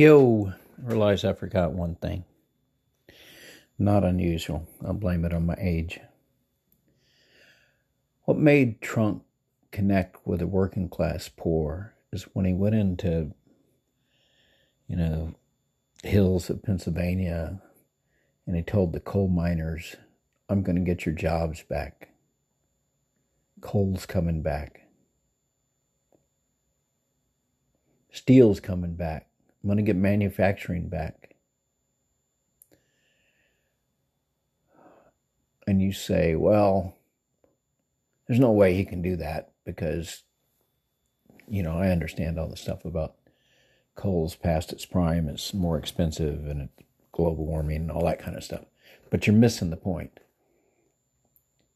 Yo, 0.00 0.50
realize 0.82 1.26
I 1.26 1.34
forgot 1.34 1.72
one 1.72 1.94
thing. 1.94 2.24
Not 3.78 4.02
unusual. 4.02 4.66
I'll 4.82 4.94
blame 4.94 5.26
it 5.26 5.34
on 5.34 5.44
my 5.44 5.56
age. 5.60 6.00
What 8.24 8.38
made 8.38 8.80
Trump 8.80 9.24
connect 9.70 10.26
with 10.26 10.38
the 10.38 10.46
working 10.46 10.88
class 10.88 11.28
poor 11.28 11.92
is 12.14 12.22
when 12.32 12.46
he 12.46 12.54
went 12.54 12.76
into, 12.76 13.34
you 14.86 14.96
know, 14.96 15.34
hills 16.02 16.48
of 16.48 16.62
Pennsylvania 16.62 17.60
and 18.46 18.56
he 18.56 18.62
told 18.62 18.94
the 18.94 19.00
coal 19.00 19.28
miners, 19.28 19.96
I'm 20.48 20.62
going 20.62 20.76
to 20.76 20.82
get 20.82 21.04
your 21.04 21.14
jobs 21.14 21.62
back. 21.62 22.08
Coal's 23.60 24.06
coming 24.06 24.40
back. 24.40 24.80
Steel's 28.10 28.60
coming 28.60 28.94
back. 28.94 29.29
I'm 29.62 29.68
going 29.68 29.76
to 29.76 29.82
get 29.82 29.96
manufacturing 29.96 30.88
back. 30.88 31.34
And 35.66 35.82
you 35.82 35.92
say, 35.92 36.34
well, 36.34 36.96
there's 38.26 38.40
no 38.40 38.50
way 38.50 38.74
he 38.74 38.84
can 38.84 39.02
do 39.02 39.16
that 39.16 39.52
because, 39.64 40.22
you 41.46 41.62
know, 41.62 41.76
I 41.76 41.90
understand 41.90 42.38
all 42.38 42.48
the 42.48 42.56
stuff 42.56 42.84
about 42.84 43.14
coal's 43.94 44.34
past 44.34 44.72
its 44.72 44.86
prime, 44.86 45.28
it's 45.28 45.52
more 45.52 45.76
expensive 45.76 46.46
and 46.46 46.70
global 47.12 47.44
warming 47.44 47.76
and 47.76 47.90
all 47.90 48.06
that 48.06 48.18
kind 48.18 48.36
of 48.36 48.42
stuff. 48.42 48.64
But 49.10 49.26
you're 49.26 49.36
missing 49.36 49.70
the 49.70 49.76
point. 49.76 50.20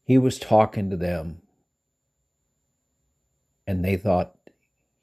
He 0.03 0.17
was 0.17 0.39
talking 0.39 0.89
to 0.89 0.97
them 0.97 1.41
and 3.67 3.83
they 3.83 3.97
thought 3.97 4.35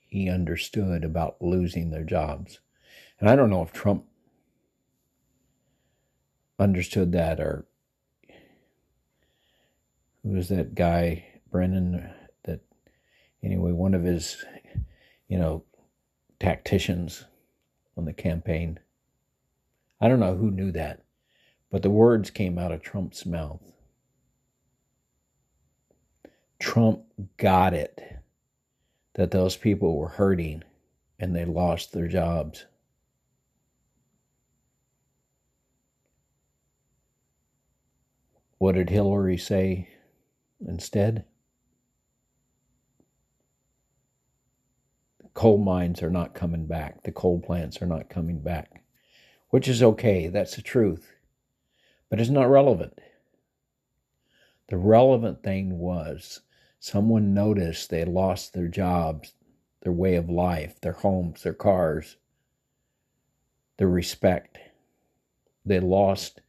he 0.07 0.29
understood 0.29 1.05
about 1.05 1.41
losing 1.41 1.91
their 1.91 2.05
jobs. 2.05 2.61
And 3.23 3.31
I 3.31 3.37
don't 3.37 3.51
know 3.51 3.63
if 3.63 3.73
Trump 3.73 4.05
understood 6.59 7.13
that 7.13 7.39
or 7.39 7.65
who 10.25 10.31
was 10.31 10.49
that 10.49 10.75
guy, 10.75 11.25
Brennan, 11.49 12.13
that 12.43 12.63
anyway, 13.41 13.71
one 13.71 13.95
of 13.95 14.03
his, 14.03 14.45
you 15.29 15.39
know, 15.39 15.63
tacticians 16.41 17.25
on 17.97 18.07
the 18.07 18.13
campaign. 18.13 18.81
I 20.01 20.09
don't 20.09 20.19
know 20.19 20.35
who 20.35 20.51
knew 20.51 20.73
that, 20.73 21.05
but 21.71 21.83
the 21.83 21.91
words 21.91 22.29
came 22.29 22.59
out 22.59 22.73
of 22.73 22.83
Trump's 22.83 23.25
mouth. 23.25 23.63
Trump 26.59 27.05
got 27.37 27.73
it 27.73 28.03
that 29.15 29.31
those 29.31 29.57
people 29.57 29.97
were 29.97 30.09
hurting 30.09 30.65
and 31.21 31.37
they 31.37 31.45
lost 31.45 31.93
their 31.93 32.09
jobs. 32.09 32.67
What 38.63 38.77
did 38.77 38.91
Hillary 38.91 39.39
say 39.39 39.89
instead? 40.65 41.25
Coal 45.35 45.59
mines 45.59 46.01
are 46.01 46.11
not 46.11 46.37
coming 46.37 46.69
back. 46.69 47.03
The 47.03 47.11
coal 47.11 47.41
plants 47.41 47.83
are 47.83 47.89
not 47.89 48.09
coming 48.09 48.39
back, 48.39 48.85
which 49.49 49.67
is 49.67 49.83
okay. 49.83 50.29
That's 50.29 50.55
the 50.55 50.63
truth. 50.63 51.11
But 52.09 52.21
it's 52.21 52.31
not 52.31 52.49
relevant. 52.49 53.01
The 54.69 54.77
relevant 54.77 55.43
thing 55.43 55.81
was 55.81 56.43
someone 56.79 57.35
noticed 57.35 57.91
they 57.91 58.05
lost 58.05 58.53
their 58.53 58.69
jobs, 58.69 59.35
their 59.81 59.91
way 59.91 60.15
of 60.15 60.31
life, 60.31 60.81
their 60.81 60.93
homes, 60.93 61.43
their 61.43 61.53
cars, 61.53 62.17
their 63.79 63.89
respect. 63.89 64.57
They 65.67 65.81
lost 65.81 66.42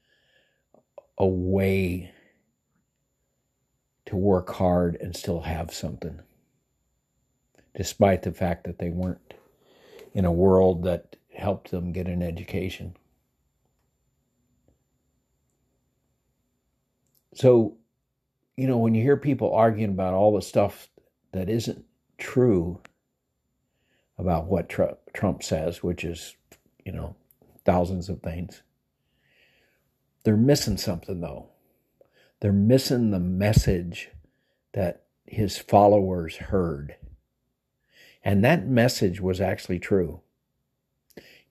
a 1.17 1.27
way 1.27 2.11
to 4.05 4.15
work 4.15 4.49
hard 4.51 4.97
and 4.99 5.15
still 5.15 5.41
have 5.41 5.73
something, 5.73 6.19
despite 7.75 8.23
the 8.23 8.31
fact 8.31 8.65
that 8.65 8.79
they 8.79 8.89
weren't 8.89 9.33
in 10.13 10.25
a 10.25 10.31
world 10.31 10.83
that 10.83 11.15
helped 11.33 11.71
them 11.71 11.91
get 11.91 12.07
an 12.07 12.21
education. 12.21 12.95
So, 17.33 17.77
you 18.55 18.67
know, 18.67 18.77
when 18.77 18.93
you 18.93 19.01
hear 19.01 19.17
people 19.17 19.53
arguing 19.53 19.91
about 19.91 20.13
all 20.13 20.35
the 20.35 20.41
stuff 20.41 20.89
that 21.31 21.49
isn't 21.49 21.83
true 22.19 22.79
about 24.19 24.45
what 24.45 24.69
Trump 24.69 25.41
says, 25.41 25.81
which 25.81 26.03
is, 26.03 26.35
you 26.85 26.91
know, 26.91 27.15
thousands 27.65 28.09
of 28.09 28.21
things, 28.21 28.61
they're 30.23 30.37
missing 30.37 30.77
something 30.77 31.21
though. 31.21 31.49
They're 32.39 32.51
missing 32.51 33.11
the 33.11 33.19
message 33.19 34.09
that 34.73 35.03
his 35.25 35.57
followers 35.57 36.35
heard. 36.35 36.95
And 38.23 38.43
that 38.43 38.67
message 38.67 39.21
was 39.21 39.41
actually 39.41 39.79
true. 39.79 40.21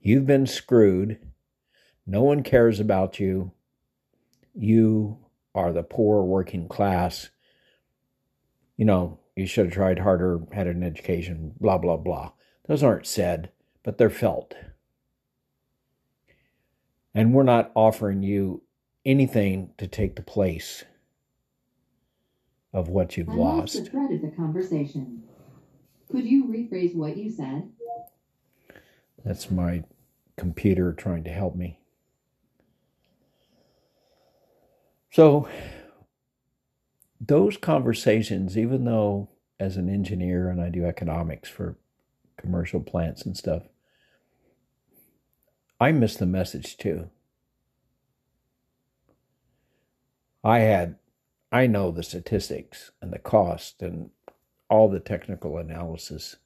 You've 0.00 0.26
been 0.26 0.46
screwed. 0.46 1.18
No 2.06 2.22
one 2.22 2.42
cares 2.42 2.80
about 2.80 3.20
you. 3.20 3.52
You 4.54 5.18
are 5.54 5.72
the 5.72 5.82
poor 5.82 6.22
working 6.24 6.68
class. 6.68 7.30
You 8.76 8.84
know, 8.84 9.20
you 9.36 9.46
should 9.46 9.66
have 9.66 9.74
tried 9.74 9.98
harder, 10.00 10.40
had 10.52 10.66
an 10.66 10.82
education, 10.82 11.54
blah, 11.60 11.78
blah, 11.78 11.96
blah. 11.96 12.32
Those 12.66 12.82
aren't 12.82 13.06
said, 13.06 13.50
but 13.82 13.98
they're 13.98 14.10
felt. 14.10 14.54
And 17.14 17.34
we're 17.34 17.42
not 17.42 17.70
offering 17.74 18.22
you 18.22 18.62
anything 19.04 19.72
to 19.78 19.86
take 19.86 20.16
the 20.16 20.22
place 20.22 20.84
of 22.72 22.88
what 22.88 23.16
you've 23.16 23.28
I 23.28 23.34
lost. 23.34 23.74
the 23.74 23.90
thread 23.90 24.12
of 24.12 24.22
the 24.22 24.30
conversation. 24.30 25.22
Could 26.10 26.24
you 26.24 26.46
rephrase 26.46 26.94
what 26.94 27.16
you 27.16 27.30
said? 27.30 27.70
That's 29.24 29.50
my 29.50 29.84
computer 30.36 30.92
trying 30.92 31.24
to 31.24 31.30
help 31.30 31.54
me. 31.54 31.78
So, 35.10 35.48
those 37.20 37.56
conversations, 37.56 38.56
even 38.58 38.84
though 38.84 39.28
as 39.60 39.76
an 39.76 39.88
engineer 39.88 40.48
and 40.48 40.60
I 40.60 40.70
do 40.70 40.84
economics 40.84 41.48
for 41.48 41.76
commercial 42.36 42.80
plants 42.80 43.22
and 43.22 43.36
stuff, 43.36 43.62
I 45.82 45.90
missed 45.90 46.20
the 46.20 46.26
message 46.26 46.76
too. 46.76 47.10
I 50.44 50.60
had, 50.60 50.94
I 51.50 51.66
know 51.66 51.90
the 51.90 52.04
statistics 52.04 52.92
and 53.00 53.12
the 53.12 53.18
cost 53.18 53.82
and 53.82 54.10
all 54.70 54.88
the 54.88 55.00
technical 55.00 55.58
analysis 55.58 56.36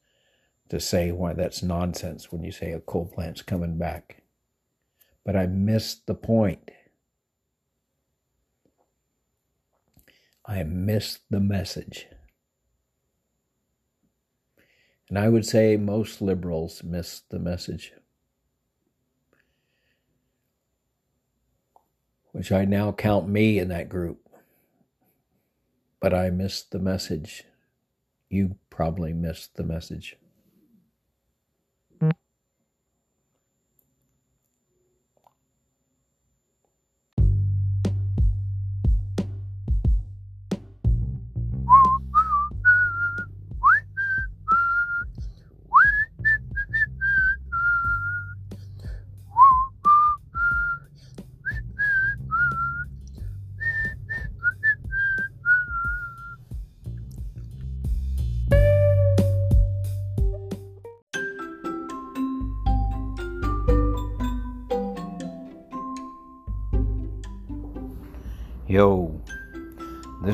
to 0.70 0.80
say 0.80 1.12
why 1.12 1.34
that's 1.34 1.62
nonsense 1.62 2.32
when 2.32 2.44
you 2.44 2.50
say 2.50 2.72
a 2.72 2.80
coal 2.80 3.12
plant's 3.14 3.42
coming 3.42 3.76
back. 3.76 4.22
But 5.22 5.36
I 5.36 5.44
missed 5.44 6.06
the 6.06 6.14
point. 6.14 6.70
I 10.46 10.62
missed 10.62 11.20
the 11.28 11.40
message. 11.40 12.06
And 15.10 15.18
I 15.18 15.28
would 15.28 15.44
say 15.44 15.76
most 15.76 16.22
liberals 16.22 16.82
miss 16.82 17.20
the 17.28 17.38
message. 17.38 17.92
Which 22.36 22.52
I 22.52 22.66
now 22.66 22.92
count 22.92 23.30
me 23.30 23.58
in 23.58 23.68
that 23.68 23.88
group. 23.88 24.28
But 26.00 26.12
I 26.12 26.28
missed 26.28 26.70
the 26.70 26.78
message. 26.78 27.44
You 28.28 28.56
probably 28.68 29.14
missed 29.14 29.56
the 29.56 29.64
message. 29.64 30.18